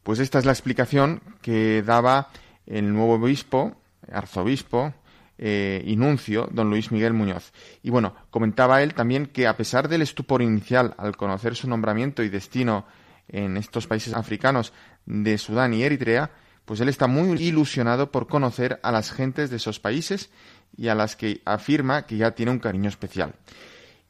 [0.01, 2.29] Pues esta es la explicación que daba
[2.65, 3.75] el nuevo obispo,
[4.11, 4.93] arzobispo
[5.37, 7.51] eh, y nuncio, don Luis Miguel Muñoz.
[7.83, 12.23] Y bueno, comentaba él también que a pesar del estupor inicial al conocer su nombramiento
[12.23, 12.85] y destino
[13.27, 14.73] en estos países africanos
[15.05, 16.31] de Sudán y Eritrea,
[16.65, 20.29] pues él está muy ilusionado por conocer a las gentes de esos países
[20.77, 23.35] y a las que afirma que ya tiene un cariño especial.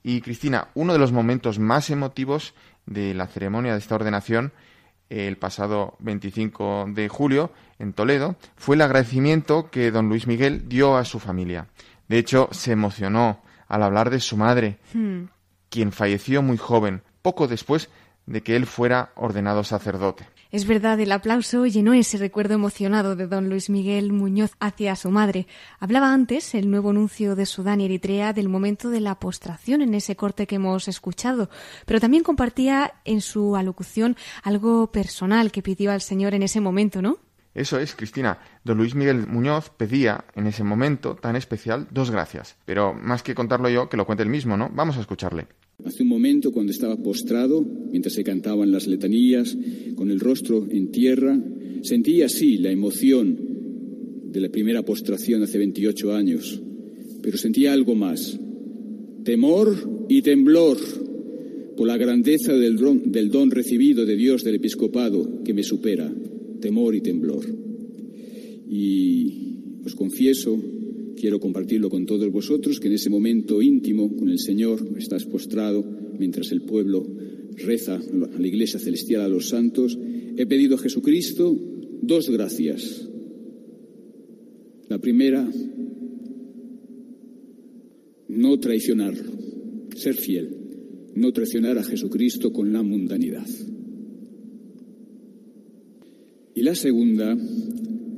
[0.03, 2.53] Y Cristina, uno de los momentos más emotivos
[2.85, 4.51] de la ceremonia de esta ordenación
[5.09, 10.97] el pasado 25 de julio en Toledo fue el agradecimiento que don Luis Miguel dio
[10.97, 11.67] a su familia.
[12.07, 15.23] De hecho, se emocionó al hablar de su madre, hmm.
[15.69, 17.89] quien falleció muy joven, poco después
[18.25, 20.25] de que él fuera ordenado sacerdote.
[20.51, 25.09] Es verdad, el aplauso llenó ese recuerdo emocionado de don Luis Miguel Muñoz hacia su
[25.09, 25.47] madre.
[25.79, 29.95] Hablaba antes el nuevo nuncio de Sudán y Eritrea del momento de la postración en
[29.95, 31.49] ese corte que hemos escuchado,
[31.87, 37.01] pero también compartía en su alocución algo personal que pidió al Señor en ese momento,
[37.01, 37.17] ¿no?
[37.55, 38.39] Eso es, Cristina.
[38.63, 42.57] Don Luis Miguel Muñoz pedía en ese momento tan especial dos gracias.
[42.65, 44.69] Pero más que contarlo yo, que lo cuente él mismo, ¿no?
[44.71, 45.47] Vamos a escucharle.
[45.85, 47.61] Hace un momento, cuando estaba postrado,
[47.91, 49.57] mientras se cantaban las letanías,
[49.95, 51.41] con el rostro en tierra,
[51.81, 53.37] sentía así la emoción
[54.31, 56.61] de la primera postración hace 28 años,
[57.21, 58.39] pero sentía algo más,
[59.23, 60.77] temor y temblor
[61.75, 66.13] por la grandeza del don, del don recibido de Dios del episcopado que me supera,
[66.61, 67.45] temor y temblor.
[68.69, 70.59] Y os confieso
[71.15, 75.83] quiero compartirlo con todos vosotros, que en ese momento íntimo con el Señor estás postrado
[76.17, 77.05] mientras el pueblo
[77.57, 79.97] reza a la Iglesia Celestial, a los santos,
[80.37, 81.55] he pedido a Jesucristo
[82.01, 83.07] dos gracias.
[84.89, 85.49] La primera,
[88.27, 89.31] no traicionarlo,
[89.95, 90.49] ser fiel,
[91.15, 93.47] no traicionar a Jesucristo con la mundanidad.
[96.55, 97.37] Y la segunda,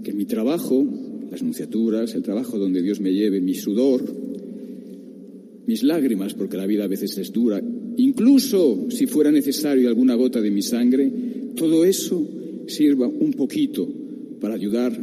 [0.04, 0.86] que mi trabajo
[1.32, 4.04] las nunciaturas, el trabajo donde Dios me lleve, mi sudor,
[5.68, 7.62] mis lágrimas, porque la vida a veces es dura,
[7.98, 11.12] incluso si fuera necesario alguna gota de mi sangre,
[11.56, 12.28] todo eso
[12.68, 13.88] sirva un poquito
[14.40, 14.94] para ayudar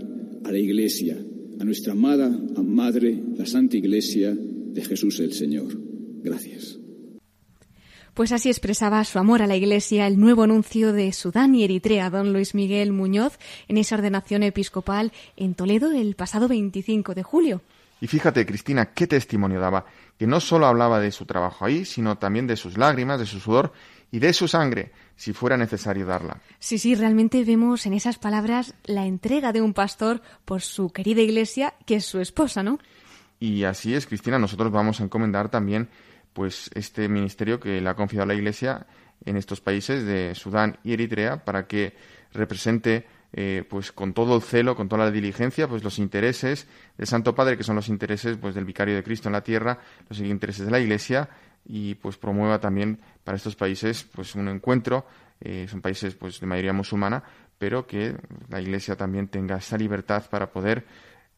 [0.45, 1.17] a la Iglesia,
[1.59, 2.29] a nuestra amada
[2.73, 5.69] Madre, la Santa Iglesia de Jesús el Señor.
[6.23, 6.82] Gracias.
[8.15, 12.11] Pues así expresaba su amor a la Iglesia el nuevo nuncio de Sudán y Eritrea,
[12.11, 13.39] don Luis Miguel Muñoz,
[13.69, 17.63] en esa ordenación episcopal en Toledo el pasado 25 de julio.
[18.03, 19.87] Y fíjate, Cristina, qué testimonio daba,
[20.19, 23.41] que no solo hablaba de su trabajo ahí, sino también de sus lágrimas, de su
[23.41, 23.73] sudor
[24.11, 26.39] y de su sangre, si fuera necesario darla.
[26.59, 31.23] Sí, sí, realmente vemos en esas palabras la entrega de un pastor por su querida
[31.23, 32.79] iglesia, que es su esposa, ¿no?
[33.41, 35.89] Y así es, Cristina, nosotros vamos a encomendar también
[36.33, 38.87] pues este ministerio que le ha confiado la Iglesia
[39.25, 41.95] en estos países de Sudán y Eritrea para que
[42.33, 46.67] represente eh, pues con todo el celo, con toda la diligencia, pues los intereses
[46.99, 49.79] del Santo Padre, que son los intereses pues del vicario de Cristo en la tierra,
[50.09, 51.29] los intereses de la Iglesia
[51.65, 55.07] y pues promueva también para estos países pues un encuentro,
[55.41, 57.23] eh, son países pues de mayoría musulmana,
[57.59, 58.17] pero que
[58.49, 60.85] la Iglesia también tenga esa libertad para poder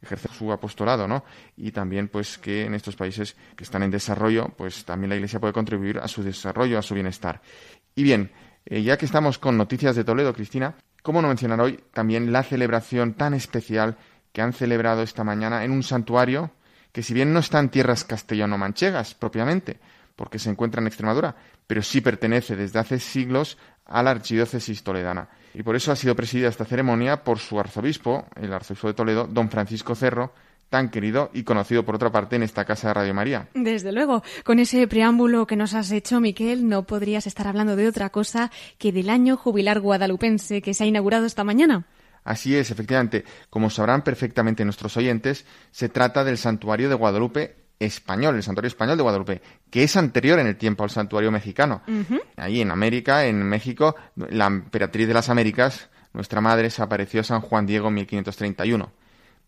[0.04, 1.24] ejercer su apostolado, ¿no?
[1.56, 5.40] Y también, pues, que en estos países que están en desarrollo, pues también la Iglesia
[5.40, 7.40] puede contribuir a su desarrollo, a su bienestar.
[7.94, 8.30] Y bien,
[8.66, 12.42] eh, ya que estamos con noticias de Toledo, Cristina, ¿cómo no mencionar hoy también la
[12.42, 13.96] celebración tan especial
[14.32, 16.50] que han celebrado esta mañana en un santuario
[16.92, 19.80] que si bien no está en tierras castellano-manchegas propiamente,
[20.14, 21.34] porque se encuentra en Extremadura,
[21.66, 25.28] pero sí pertenece desde hace siglos a la archidiócesis toledana.
[25.54, 29.26] Y por eso ha sido presidida esta ceremonia por su arzobispo, el arzobispo de Toledo,
[29.28, 30.34] don Francisco Cerro,
[30.68, 33.48] tan querido y conocido por otra parte en esta casa de Radio María.
[33.54, 37.86] Desde luego, con ese preámbulo que nos has hecho, Miquel, no podrías estar hablando de
[37.86, 41.86] otra cosa que del año jubilar guadalupense que se ha inaugurado esta mañana.
[42.24, 43.24] Así es, efectivamente.
[43.50, 48.96] Como sabrán perfectamente nuestros oyentes, se trata del santuario de Guadalupe español, el santuario español
[48.96, 51.82] de Guadalupe, que es anterior en el tiempo al santuario mexicano.
[52.36, 57.24] Ahí en América, en México, la emperatriz de las Américas, nuestra madre, se apareció a
[57.24, 58.92] San Juan Diego en 1531.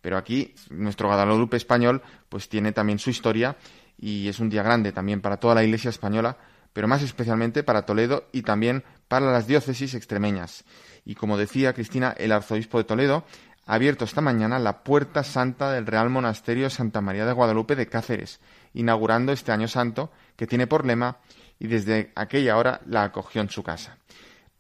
[0.01, 3.57] Pero aquí, nuestro Guadalupe español, pues tiene también su historia
[3.99, 6.37] y es un día grande también para toda la Iglesia española,
[6.73, 10.65] pero más especialmente para Toledo y también para las diócesis extremeñas.
[11.05, 13.25] Y como decía Cristina, el arzobispo de Toledo
[13.67, 17.89] ha abierto esta mañana la puerta santa del Real Monasterio Santa María de Guadalupe de
[17.89, 18.41] Cáceres,
[18.75, 21.19] inaugurando este año santo que tiene por lema
[21.59, 23.99] y desde aquella hora la acogió en su casa.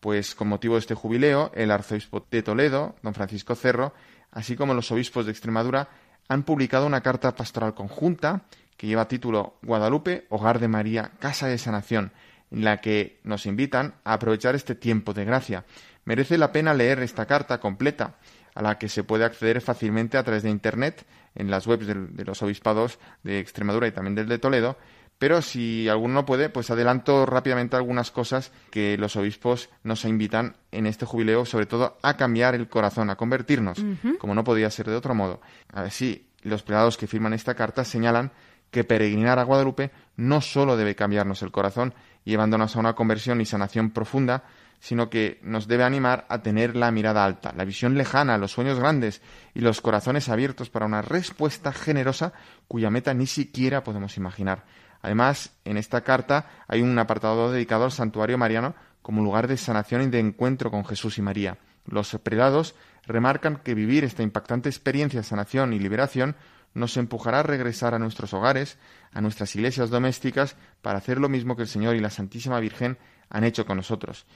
[0.00, 3.94] Pues con motivo de este jubileo, el arzobispo de Toledo, don Francisco Cerro,
[4.32, 5.88] así como los obispos de Extremadura,
[6.28, 8.42] han publicado una carta pastoral conjunta
[8.76, 12.12] que lleva título Guadalupe, Hogar de María, Casa de Sanación,
[12.50, 15.64] en la que nos invitan a aprovechar este tiempo de gracia.
[16.04, 18.16] Merece la pena leer esta carta completa,
[18.56, 22.24] a la que se puede acceder fácilmente a través de Internet, en las webs de,
[22.24, 24.76] los obispados de Extremadura y también del de Toledo,
[25.18, 30.56] pero si alguno no puede, pues adelanto rápidamente algunas cosas que los obispos nos invitan
[30.72, 33.78] en este jubileo, sobre todo a cambiar el corazón, a convertirnos,
[34.18, 35.40] como no podía ser de otro modo.
[35.72, 38.32] Así, los prelados que firman esta carta señalan
[38.70, 41.94] que peregrinar a Guadalupe no solo debe cambiarnos el corazón,
[42.24, 44.44] llevándonos a una conversión y sanación profunda,
[44.80, 48.78] sino que nos debe animar a tener la mirada alta, la visión lejana, los sueños
[48.78, 49.22] grandes
[49.54, 52.32] y los corazones abiertos para una respuesta generosa
[52.68, 54.64] cuya meta ni siquiera podemos imaginar.
[55.02, 60.02] Además, en esta carta hay un apartado dedicado al santuario mariano como lugar de sanación
[60.02, 61.58] y de encuentro con Jesús y María.
[61.84, 62.74] Los predados
[63.06, 66.34] remarcan que vivir esta impactante experiencia de sanación y liberación
[66.74, 68.78] nos empujará a regresar a nuestros hogares,
[69.12, 72.98] a nuestras iglesias domésticas, para hacer lo mismo que el Señor y la Santísima Virgen
[73.30, 74.26] han hecho con nosotros.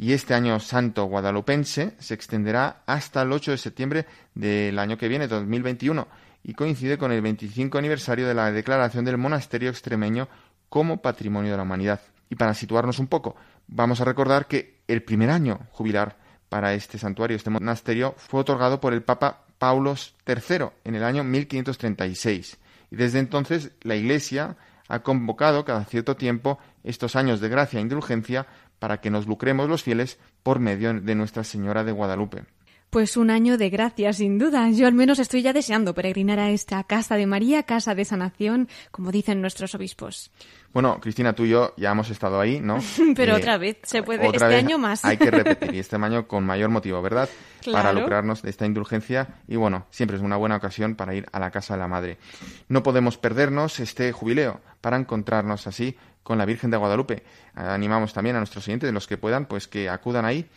[0.00, 5.08] Y este año santo guadalupense se extenderá hasta el 8 de septiembre del año que
[5.08, 6.08] viene, 2021,
[6.42, 10.26] y coincide con el 25 aniversario de la declaración del monasterio extremeño
[10.70, 12.00] como Patrimonio de la Humanidad.
[12.30, 13.36] Y para situarnos un poco,
[13.66, 16.16] vamos a recordar que el primer año jubilar
[16.48, 19.96] para este santuario, este monasterio, fue otorgado por el Papa Paulo
[20.26, 22.56] III en el año 1536.
[22.90, 24.56] Y desde entonces la Iglesia
[24.88, 28.46] ha convocado cada cierto tiempo estos años de gracia e indulgencia
[28.80, 32.44] para que nos lucremos los fieles por medio de Nuestra Señora de Guadalupe.
[32.90, 34.68] Pues un año de gracia, sin duda.
[34.70, 38.68] Yo al menos estoy ya deseando peregrinar a esta casa de María, casa de sanación,
[38.90, 40.32] como dicen nuestros obispos.
[40.72, 42.78] Bueno, Cristina, tú y yo ya hemos estado ahí, ¿no?
[43.14, 45.04] Pero eh, otra vez, se puede, este año más.
[45.04, 47.28] Hay que repetir, y este año con mayor motivo, ¿verdad?
[47.70, 51.38] Para lucrarnos de esta indulgencia y bueno, siempre es una buena ocasión para ir a
[51.38, 52.18] la casa de la Madre.
[52.68, 57.22] No podemos perdernos este jubileo para encontrarnos así con la Virgen de Guadalupe.
[57.54, 60.48] Animamos también a nuestros siguientes, los que puedan, pues que acudan ahí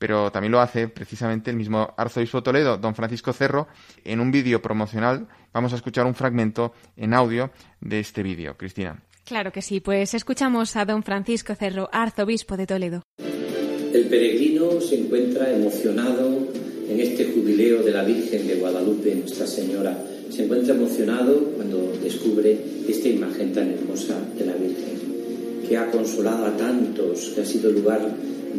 [0.00, 3.68] pero también lo hace precisamente el mismo arzobispo Toledo, don Francisco Cerro,
[4.02, 5.28] en un vídeo promocional.
[5.52, 7.50] Vamos a escuchar un fragmento en audio
[7.82, 8.56] de este vídeo.
[8.56, 9.02] Cristina.
[9.26, 13.02] Claro que sí, pues escuchamos a don Francisco Cerro, arzobispo de Toledo.
[13.18, 16.48] El peregrino se encuentra emocionado
[16.88, 19.98] en este jubileo de la Virgen de Guadalupe, Nuestra Señora.
[20.30, 26.46] Se encuentra emocionado cuando descubre esta imagen tan hermosa de la Virgen, que ha consolado
[26.46, 28.00] a tantos, que ha sido lugar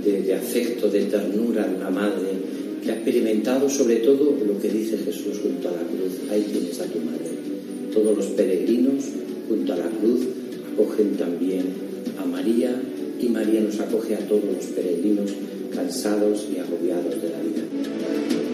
[0.04, 2.30] de, afecto, de ternura de una madre
[2.84, 6.30] que ha experimentado sobre todo lo que dice Jesús junto a la cruz.
[6.32, 7.30] Ahí tienes a tu madre.
[7.94, 9.04] Todos los peregrinos
[9.48, 10.22] junto a la cruz
[10.74, 11.66] acogen también
[12.18, 12.82] a María
[13.20, 15.32] y María nos acoge a todos los peregrinos
[15.76, 18.51] cansados y agobiados de la vida.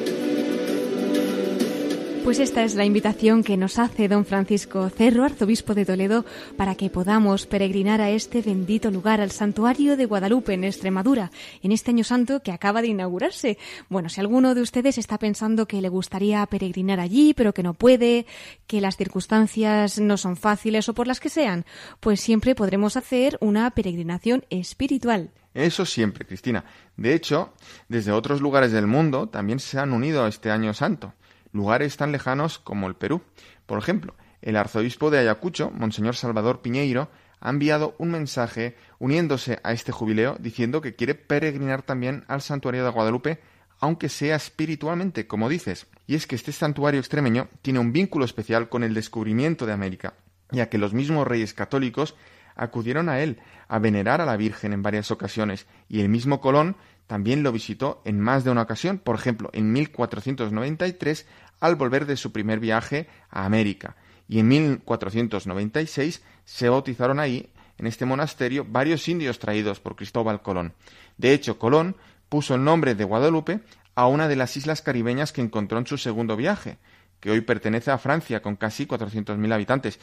[2.28, 6.26] Pues esta es la invitación que nos hace don Francisco Cerro, arzobispo de Toledo,
[6.58, 11.32] para que podamos peregrinar a este bendito lugar, al santuario de Guadalupe en Extremadura,
[11.64, 13.58] en este año santo que acaba de inaugurarse.
[13.88, 17.76] Bueno, si alguno de ustedes está pensando que le gustaría peregrinar allí, pero que no
[17.76, 18.26] puede,
[18.68, 21.64] que las circunstancias no son fáciles o por las que sean,
[22.02, 25.32] pues siempre podremos hacer una peregrinación espiritual.
[25.54, 26.66] Eso siempre, Cristina.
[26.98, 27.54] De hecho,
[27.88, 31.14] desde otros lugares del mundo también se han unido a este año santo
[31.52, 33.22] lugares tan lejanos como el Perú.
[33.66, 39.72] Por ejemplo, el arzobispo de Ayacucho, Monseñor Salvador Piñeiro, ha enviado un mensaje uniéndose a
[39.72, 43.40] este jubileo diciendo que quiere peregrinar también al santuario de Guadalupe,
[43.80, 45.88] aunque sea espiritualmente, como dices.
[46.08, 50.16] Y es que este santuario extremeño tiene un vínculo especial con el descubrimiento de América,
[50.52, 52.16] ya que los mismos reyes católicos
[52.56, 56.76] acudieron a él a venerar a la Virgen en varias ocasiones, y el mismo Colón
[57.08, 61.26] también lo visitó en más de una ocasión, por ejemplo, en 1493
[61.60, 63.96] al volver de su primer viaje a América,
[64.28, 70.74] y en 1496 se bautizaron ahí, en este monasterio, varios indios traídos por Cristóbal Colón.
[71.18, 71.96] De hecho, Colón
[72.28, 73.62] puso el nombre de Guadalupe
[73.96, 76.78] a una de las islas caribeñas que encontró en su segundo viaje,
[77.20, 80.00] que hoy pertenece a Francia con casi 400.000 habitantes.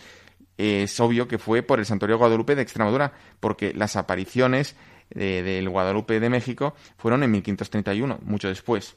[0.57, 4.77] Es obvio que fue por el santuario Guadalupe de Extremadura, porque las apariciones
[5.11, 8.97] del Guadalupe de México fueron en 1531, mucho después.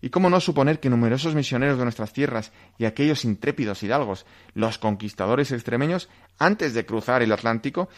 [0.00, 4.78] Y cómo no suponer que numerosos misioneros de nuestras tierras y aquellos intrépidos hidalgos, los
[4.78, 7.88] conquistadores extremeños, antes de cruzar el Atlántico,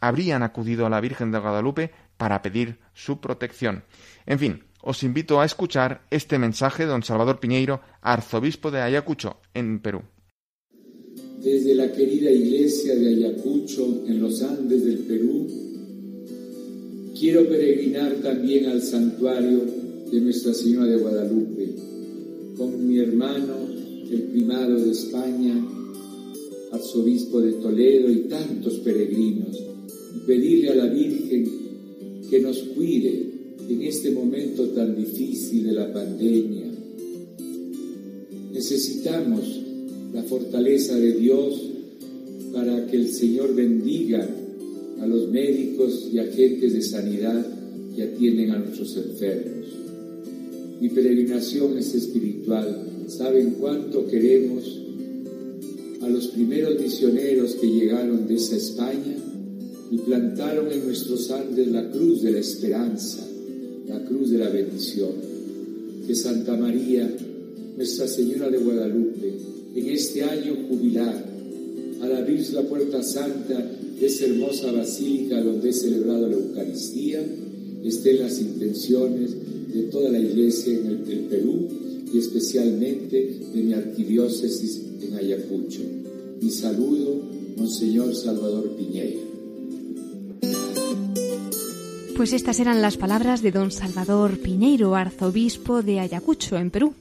[0.00, 3.84] habrían acudido a la Virgen de Guadalupe para pedir su protección.
[4.24, 9.40] En fin, os invito a escuchar este mensaje de don Salvador Piñeiro, arzobispo de Ayacucho,
[9.52, 10.02] en Perú.
[11.38, 15.69] Desde la querida iglesia de Ayacucho, en los Andes del Perú,
[17.20, 19.60] quiero peregrinar también al santuario
[20.10, 21.68] de Nuestra Señora de Guadalupe,
[22.56, 23.56] con mi hermano,
[24.10, 25.54] el primado de España,
[26.72, 29.54] arzobispo de Toledo y tantos peregrinos,
[30.16, 31.46] y pedirle a la Virgen
[32.30, 33.30] que nos cuide
[33.68, 36.72] en este momento tan difícil de la pandemia.
[38.50, 39.60] Necesitamos
[40.14, 41.68] la fortaleza de Dios
[42.54, 44.26] para que el Señor bendiga
[45.00, 47.46] a los médicos y agentes de sanidad
[47.94, 49.66] que atienden a nuestros enfermos.
[50.80, 52.86] Mi peregrinación es espiritual.
[53.08, 54.80] ¿Saben cuánto queremos
[56.02, 59.16] a los primeros misioneros que llegaron de esa España
[59.90, 63.26] y plantaron en nuestros Andes la cruz de la esperanza?
[63.90, 65.10] la cruz de la bendición.
[66.06, 67.10] Que Santa María,
[67.76, 69.32] Nuestra Señora de Guadalupe,
[69.74, 71.24] en este año jubilar,
[72.00, 77.20] al abrirse la puerta santa de esa hermosa basílica donde he celebrado la Eucaristía,
[77.84, 79.36] estén las intenciones
[79.68, 81.68] de toda la iglesia en el, Perú
[82.12, 85.80] y especialmente de mi arquidiócesis en Ayacucho.
[86.40, 87.22] Mi saludo,
[87.58, 89.20] Monseñor Salvador Piñeira.
[92.16, 96.94] Pues estas eran las palabras de don Salvador Piñeiro, arzobispo de Ayacucho, en Perú.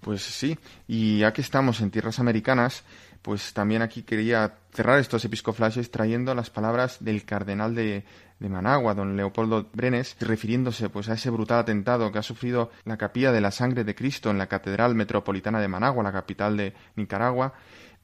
[0.00, 2.84] Pues sí, y ya que estamos en tierras americanas,
[3.22, 8.04] pues también aquí quería cerrar estos episcoflases trayendo las palabras del cardenal de,
[8.38, 12.96] de, Managua, don Leopoldo Brenes, refiriéndose pues a ese brutal atentado que ha sufrido la
[12.96, 16.74] capilla de la sangre de Cristo en la Catedral Metropolitana de Managua, la capital de
[16.96, 17.54] Nicaragua,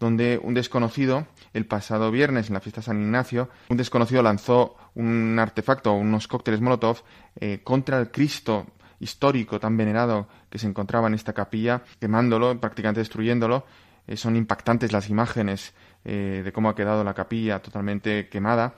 [0.01, 5.39] donde un desconocido, el pasado viernes en la fiesta San Ignacio, un desconocido lanzó un
[5.39, 7.03] artefacto, unos cócteles Molotov,
[7.37, 8.67] eh, contra el Cristo
[9.01, 13.65] histórico tan venerado que se encontraba en esta capilla, quemándolo, prácticamente destruyéndolo.
[14.07, 15.75] Eh, son impactantes las imágenes
[16.05, 18.75] eh, de cómo ha quedado la capilla totalmente quemada.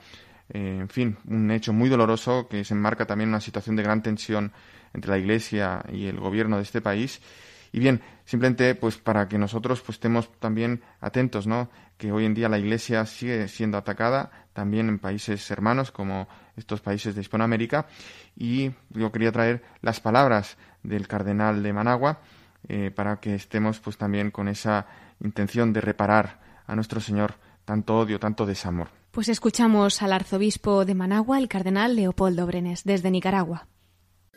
[0.49, 4.01] en fin, un hecho muy doloroso que se enmarca también en una situación de gran
[4.01, 4.53] tensión
[4.93, 7.21] entre la Iglesia y el gobierno de este país
[7.71, 11.69] y bien, simplemente pues para que nosotros pues estemos también atentos, ¿no?
[11.97, 16.81] Que hoy en día la Iglesia sigue siendo atacada también en países hermanos como estos
[16.81, 17.87] países de Hispanoamérica
[18.35, 22.21] y yo quería traer las palabras del cardenal de Managua
[22.67, 24.87] eh, para que estemos pues también con esa
[25.23, 28.89] intención de reparar a nuestro Señor tanto odio, tanto desamor.
[29.11, 33.67] Pues escuchamos al arzobispo de Managua, el cardenal Leopoldo Brenes, desde Nicaragua.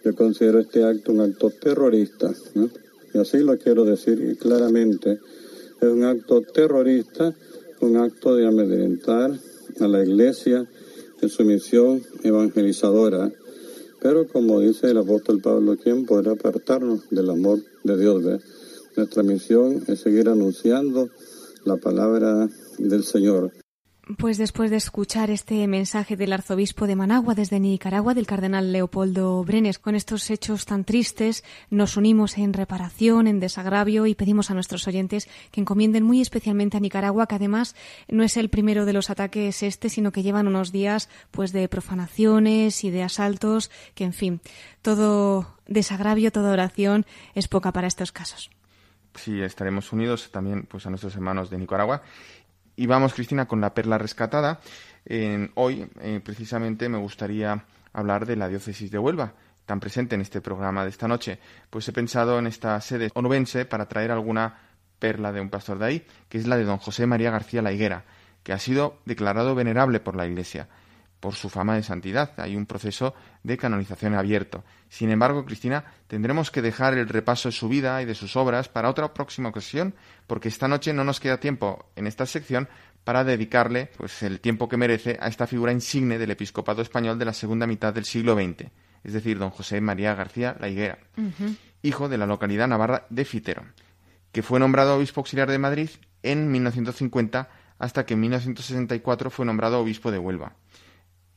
[0.04, 2.68] Yo considero este acto un acto terrorista, ¿no?
[3.12, 5.20] y así lo quiero decir claramente,
[5.80, 7.34] es un acto terrorista,
[7.80, 9.32] un acto de amedrentar
[9.80, 10.66] a la Iglesia
[11.20, 13.30] en su misión evangelizadora.
[14.00, 18.42] Pero como dice el apóstol Pablo, ¿quién podrá apartarnos del amor de Dios?
[18.96, 21.08] Nuestra misión es seguir anunciando
[21.64, 23.52] la palabra del Señor.
[24.18, 29.44] Pues después de escuchar este mensaje del arzobispo de Managua desde Nicaragua, del cardenal Leopoldo
[29.44, 34.54] Brenes, con estos hechos tan tristes, nos unimos en reparación, en desagravio y pedimos a
[34.54, 37.76] nuestros oyentes que encomienden muy especialmente a Nicaragua, que además
[38.08, 41.68] no es el primero de los ataques este, sino que llevan unos días pues de
[41.68, 44.40] profanaciones y de asaltos, que en fin,
[44.82, 48.50] todo desagravio, toda oración es poca para estos casos.
[49.14, 52.02] Sí, estaremos unidos también pues a nuestros hermanos de Nicaragua
[52.76, 54.60] y vamos, Cristina, con la perla rescatada.
[55.54, 59.34] hoy, eh, precisamente, me gustaría hablar de la diócesis de Huelva,
[59.66, 61.38] tan presente en este programa de esta noche.
[61.68, 64.58] Pues he pensado en esta sede onubense para traer alguna
[64.98, 67.72] perla de un pastor de ahí, que es la de don José María García La
[67.72, 68.04] Higuera,
[68.42, 70.68] que ha sido declarado venerable por la Iglesia
[71.20, 72.32] por su fama de santidad.
[72.38, 74.64] Hay un proceso de canonización abierto.
[74.88, 78.68] Sin embargo, Cristina, tendremos que dejar el repaso de su vida y de sus obras
[78.68, 79.94] para otra próxima ocasión,
[80.26, 82.68] porque esta noche no nos queda tiempo en esta sección
[83.04, 87.24] para dedicarle pues, el tiempo que merece a esta figura insigne del episcopado español de
[87.24, 88.70] la segunda mitad del siglo XX,
[89.04, 90.98] es decir, don José María García La Higuera,
[91.82, 93.64] hijo de la localidad navarra de Fitero,
[94.32, 95.90] que fue nombrado obispo auxiliar de Madrid
[96.22, 97.48] en 1950
[97.78, 100.52] hasta que en 1964 fue nombrado obispo de Huelva.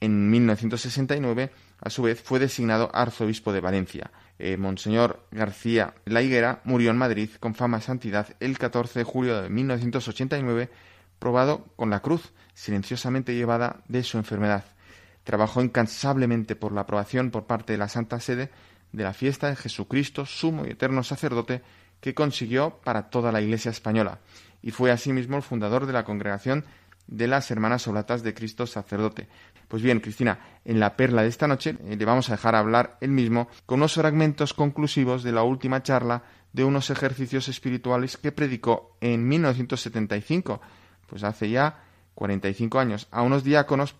[0.03, 1.49] En 1969,
[1.79, 4.11] a su vez, fue designado arzobispo de Valencia.
[4.37, 9.05] Eh, Monseñor García La Higuera murió en Madrid con fama de santidad el 14 de
[9.05, 10.69] julio de 1989,
[11.19, 14.65] probado con la cruz silenciosamente llevada de su enfermedad.
[15.23, 18.49] Trabajó incansablemente por la aprobación por parte de la Santa Sede
[18.91, 21.61] de la fiesta de Jesucristo, sumo y eterno sacerdote,
[22.01, 24.19] que consiguió para toda la Iglesia española,
[24.61, 26.65] y fue asimismo el fundador de la congregación
[27.07, 29.27] de las Hermanas Oblatas de Cristo Sacerdote.
[29.67, 32.97] Pues bien, Cristina, en la perla de esta noche eh, le vamos a dejar hablar
[33.01, 38.31] él mismo con unos fragmentos conclusivos de la última charla de unos ejercicios espirituales que
[38.31, 40.61] predicó en 1975,
[41.07, 41.83] pues hace ya
[42.15, 43.95] 45 años, a unos diáconos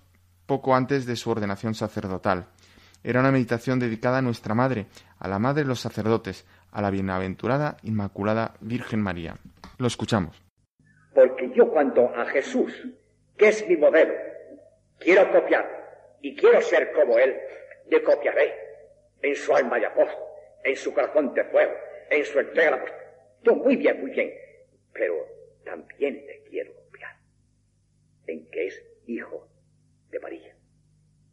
[0.46, 2.48] poco antes de su ordenación sacerdotal.
[3.04, 4.86] Era una meditación dedicada a nuestra Madre,
[5.20, 9.36] a la Madre de los sacerdotes, a la bienaventurada Inmaculada Virgen María.
[9.78, 10.42] Lo escuchamos.
[11.14, 12.88] Porque yo cuando a Jesús,
[13.38, 14.14] que es mi modelo,
[15.04, 17.36] quiero copiar y quiero ser como Él,
[17.90, 18.54] le copiaré
[19.22, 20.24] en su alma de apóstol,
[20.64, 21.74] en su corazón de fuego,
[22.10, 22.86] en su entrega a
[23.44, 24.34] Yo muy bien, muy bien,
[24.94, 25.28] pero
[25.64, 27.16] también le quiero copiar
[28.28, 29.48] en que es hijo
[30.10, 30.56] de María,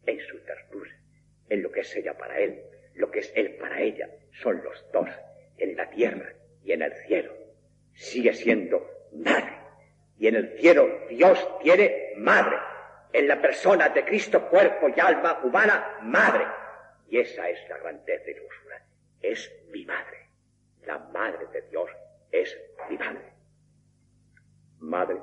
[0.05, 0.91] en su ternura,
[1.49, 2.61] en lo que es ella para Él,
[2.95, 4.09] lo que es Él para ella,
[4.41, 5.09] son los dos,
[5.57, 7.33] en la tierra y en el cielo.
[7.93, 9.57] Sigue siendo madre.
[10.17, 12.57] Y en el cielo Dios tiene madre.
[13.13, 16.45] En la persona de Cristo, cuerpo y alma humana, madre.
[17.09, 18.85] Y esa es la grandeza y dulzura.
[19.21, 20.29] Es mi madre.
[20.85, 21.89] La madre de Dios
[22.31, 22.57] es
[22.89, 23.33] mi madre.
[24.79, 25.19] Madre.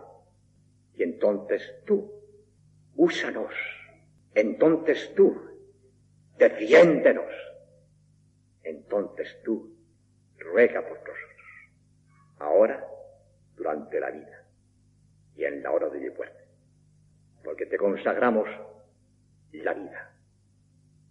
[0.95, 2.13] Y entonces tú,
[2.97, 3.55] úsanos.
[4.35, 5.41] Entonces tú,
[6.37, 7.33] defiéndenos.
[8.63, 9.75] Entonces tú,
[10.37, 11.27] ruega por nosotros.
[12.39, 12.87] Ahora,
[13.57, 14.45] durante la vida
[15.37, 16.38] y en la hora de mi muerte.
[17.49, 18.47] Porque te consagramos
[19.53, 20.13] la vida,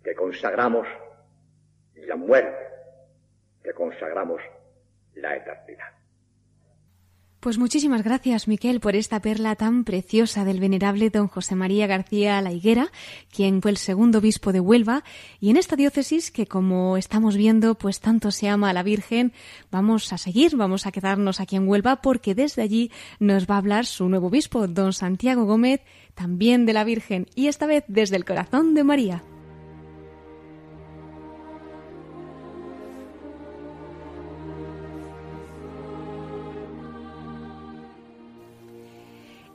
[0.03, 0.87] te consagramos
[1.95, 2.63] la muerte,
[3.63, 4.39] te consagramos
[5.15, 5.96] la eternidad.
[7.39, 12.41] Pues muchísimas gracias, Miquel, por esta perla tan preciosa del venerable don José María García
[12.41, 12.91] La Higuera,
[13.31, 15.03] quien fue el segundo obispo de Huelva,
[15.39, 19.33] y en esta diócesis que, como estamos viendo, pues tanto se ama a la Virgen,
[19.71, 23.59] vamos a seguir, vamos a quedarnos aquí en Huelva, porque desde allí nos va a
[23.59, 25.81] hablar su nuevo obispo, don Santiago Gómez,
[26.15, 29.23] también de la Virgen, y esta vez desde el corazón de María.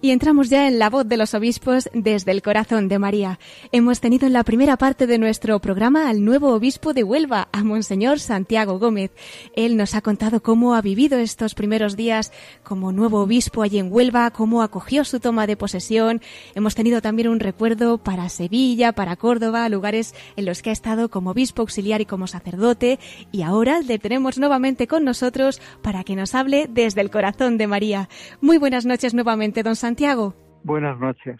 [0.04, 3.38] Y entramos ya en la voz de los obispos desde el corazón de María.
[3.70, 7.62] Hemos tenido en la primera parte de nuestro programa al nuevo obispo de Huelva, a
[7.62, 9.12] Monseñor Santiago Gómez.
[9.54, 12.32] Él nos ha contado cómo ha vivido estos primeros días
[12.64, 16.20] como nuevo obispo allí en Huelva, cómo acogió su toma de posesión.
[16.56, 21.10] Hemos tenido también un recuerdo para Sevilla, para Córdoba, lugares en los que ha estado
[21.10, 22.98] como obispo auxiliar y como sacerdote.
[23.30, 27.68] Y ahora le tenemos nuevamente con nosotros para que nos hable desde el corazón de
[27.68, 28.08] María.
[28.40, 29.91] Muy buenas noches nuevamente, don Santiago.
[29.92, 30.32] Santiago.
[30.64, 31.38] Buenas noches.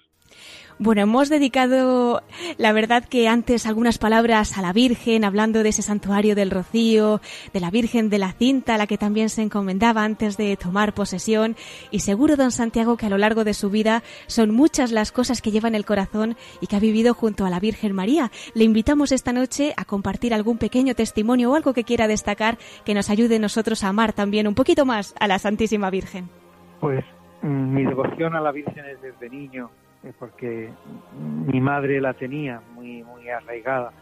[0.79, 2.23] Bueno, hemos dedicado,
[2.59, 7.23] la verdad que antes algunas palabras a la Virgen, hablando de ese santuario del Rocío,
[7.55, 10.93] de la Virgen de la Cinta, a la que también se encomendaba antes de tomar
[10.93, 11.57] posesión.
[11.91, 15.41] Y seguro, don Santiago, que a lo largo de su vida son muchas las cosas
[15.41, 18.31] que lleva en el corazón y que ha vivido junto a la Virgen María.
[18.53, 22.93] Le invitamos esta noche a compartir algún pequeño testimonio o algo que quiera destacar que
[22.93, 26.29] nos ayude nosotros a amar también un poquito más a la Santísima Virgen.
[26.81, 27.03] Pues
[27.43, 29.71] mi devoción a la Virgen es desde niño,
[30.05, 30.71] eh, porque
[31.47, 33.93] mi madre la tenía muy, muy arraigada,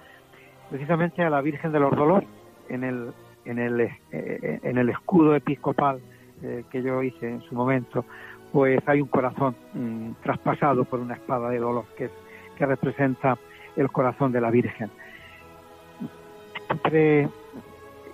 [0.68, 2.28] precisamente a la Virgen de los Dolores,
[2.68, 3.12] en el,
[3.44, 6.00] en el, eh, en el escudo episcopal
[6.42, 8.04] eh, que yo hice en su momento,
[8.52, 12.10] pues hay un corazón mm, traspasado por una espada de dolor que,
[12.56, 13.38] que representa
[13.76, 14.90] el corazón de la Virgen.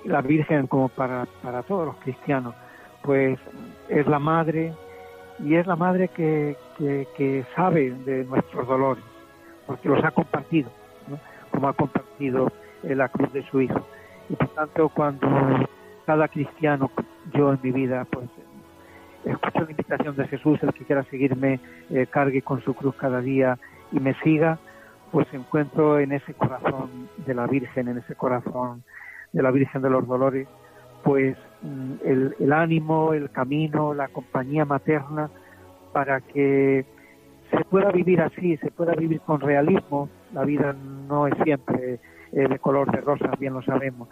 [0.04, 2.54] la Virgen, como para, para todos los cristianos,
[3.02, 3.38] pues
[3.88, 4.72] es la madre,
[5.38, 9.04] y es la madre que, que, sabe de nuestros dolores,
[9.66, 10.70] porque los ha compartido,
[11.50, 12.50] como ha compartido
[12.82, 13.86] la cruz de su hijo.
[14.28, 15.28] Y por tanto, cuando
[16.06, 16.90] cada cristiano,
[17.34, 18.28] yo en mi vida, pues
[19.24, 21.60] escucho la invitación de Jesús, el que quiera seguirme,
[21.90, 23.58] eh, cargue con su cruz cada día
[23.92, 24.58] y me siga,
[25.10, 28.84] pues encuentro en ese corazón de la Virgen, en ese corazón
[29.32, 30.48] de la Virgen de los Dolores,
[31.06, 31.92] pues mm,
[32.40, 35.30] el, ánimo, el camino, la compañía materna
[35.92, 36.84] para que
[37.48, 40.10] se pueda vivir así, se pueda vivir con realismo.
[40.34, 40.74] La vida
[41.08, 42.00] no es siempre
[42.32, 44.08] eh, de color de rosa, bien lo sabemos,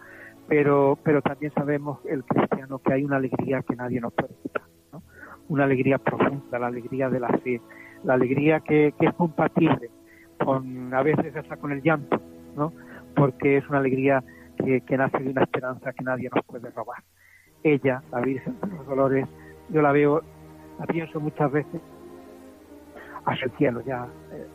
[0.46, 4.62] pero, pero también sabemos el cristiano que hay una alegría que nadie nos puede quitar,
[5.48, 7.60] una alegría profunda, la alegría de la fe,
[8.04, 9.90] la alegría que, que es compatible
[10.44, 12.20] con a veces hasta con el llanto,
[12.56, 12.72] ¿no?
[13.16, 14.22] porque es una alegría
[14.56, 17.02] que, nace de una esperanza que nadie nos puede robar.
[17.62, 19.26] Ella, la Virgen de los Dolores,
[19.70, 20.22] yo la veo,
[20.78, 21.80] la pienso muchas veces
[23.24, 24.06] hacia el cielo ya.
[24.32, 24.46] Eh,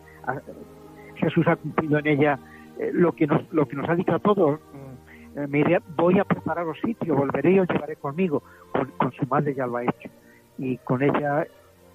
[1.15, 2.39] Jesús ha cumplido en ella
[2.77, 4.59] eh, lo que nos lo que nos ha dicho a todos.
[4.73, 8.43] Mm, me diré, voy a preparar los sitios, volveré y os llevaré conmigo.
[8.71, 10.09] Con, su madre ya lo ha hecho.
[10.57, 11.45] Y con ella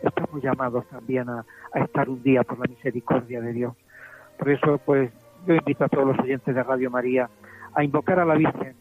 [0.03, 1.45] estamos llamados también a,
[1.75, 3.75] estar un día por la misericordia de Dios.
[4.39, 5.11] Por eso, pues,
[5.47, 7.29] yo invito a todos los oyentes de Radio María
[7.75, 8.75] a invocar a la Virgen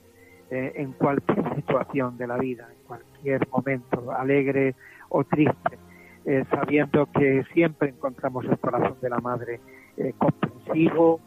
[0.49, 4.75] eh, en cualquier situación de la vida, en cualquier momento, alegre
[5.09, 5.77] o triste,
[6.25, 9.59] eh, sabiendo que siempre encontramos el corazón de la Madre
[9.97, 11.19] eh, comprensivo,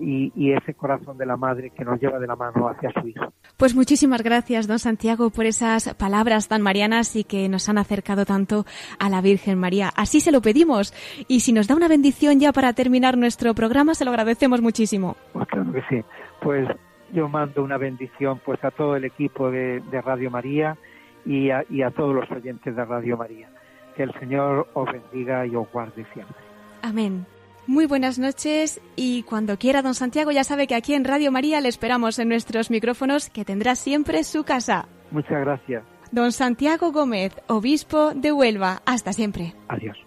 [0.00, 3.32] y, ese corazón de la madre que nos lleva de la mano hacia su hijo.
[3.56, 8.24] Pues muchísimas gracias, don Santiago, por esas palabras tan marianas y que nos han acercado
[8.24, 8.64] tanto
[8.98, 9.90] a la Virgen María.
[9.96, 10.92] Así se lo pedimos.
[11.28, 15.16] Y si nos da una bendición ya para terminar nuestro programa, se lo agradecemos muchísimo.
[15.32, 16.04] Pues claro que sí.
[16.42, 16.68] Pues
[17.14, 20.76] yo mando una bendición pues a todo el equipo de, Radio María
[21.24, 23.48] y a, y a todos los oyentes de Radio María.
[23.96, 26.36] Que el Señor os bendiga y os guarde siempre.
[26.82, 27.26] Amén.
[27.66, 31.62] Muy buenas noches y cuando quiera don Santiago ya sabe que aquí en Radio María
[31.62, 34.86] le esperamos en nuestros micrófonos que tendrá siempre su casa.
[35.10, 35.82] Muchas gracias.
[36.10, 38.82] Don Santiago Gómez, obispo de Huelva.
[38.84, 39.54] Hasta siempre.
[39.68, 40.03] Adiós.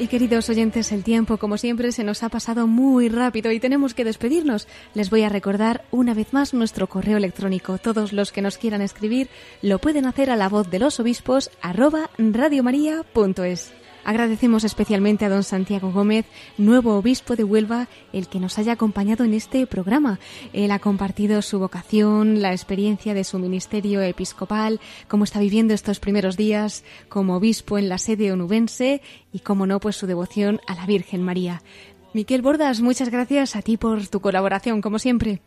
[0.00, 3.92] Y queridos oyentes, el tiempo, como siempre, se nos ha pasado muy rápido y tenemos
[3.92, 4.66] que despedirnos.
[4.94, 7.76] Les voy a recordar una vez más nuestro correo electrónico.
[7.76, 9.28] Todos los que nos quieran escribir
[9.60, 13.72] lo pueden hacer a la voz de los obispos arroba radiomaria.es.
[14.04, 16.26] Agradecemos especialmente a don Santiago Gómez,
[16.58, 20.18] nuevo obispo de Huelva, el que nos haya acompañado en este programa.
[20.52, 26.00] Él ha compartido su vocación, la experiencia de su ministerio episcopal, cómo está viviendo estos
[26.00, 30.74] primeros días como obispo en la sede onubense y, como no, pues su devoción a
[30.74, 31.62] la Virgen María.
[32.12, 35.40] Miquel Bordas, muchas gracias a ti por tu colaboración, como siempre.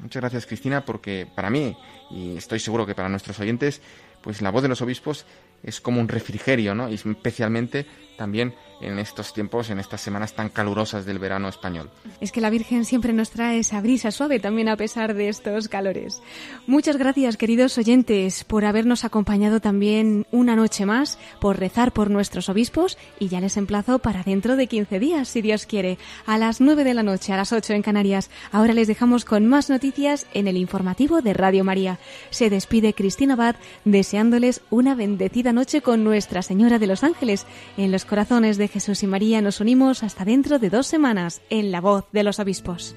[0.00, 1.76] Muchas gracias, Cristina, porque para mí,
[2.10, 3.80] y estoy seguro que para nuestros oyentes,
[4.22, 5.26] pues la voz de los obispos
[5.64, 6.88] es como un refrigerio, ¿no?
[6.88, 7.86] Y especialmente
[8.16, 11.90] también en estos tiempos, en estas semanas tan calurosas del verano español.
[12.20, 15.68] Es que la Virgen siempre nos trae esa brisa suave también a pesar de estos
[15.68, 16.22] calores.
[16.66, 22.48] Muchas gracias, queridos oyentes, por habernos acompañado también una noche más, por rezar por nuestros
[22.48, 26.60] obispos y ya les emplazo para dentro de 15 días, si Dios quiere, a las
[26.60, 28.30] 9 de la noche, a las 8 en Canarias.
[28.52, 31.98] Ahora les dejamos con más noticias en el informativo de Radio María.
[32.30, 37.46] Se despide Cristina Abad deseándoles una bendecida noche con Nuestra Señora de los Ángeles
[37.76, 41.70] en los corazones de Jesús y María nos unimos hasta dentro de dos semanas en
[41.70, 42.96] La Voz de los Obispos.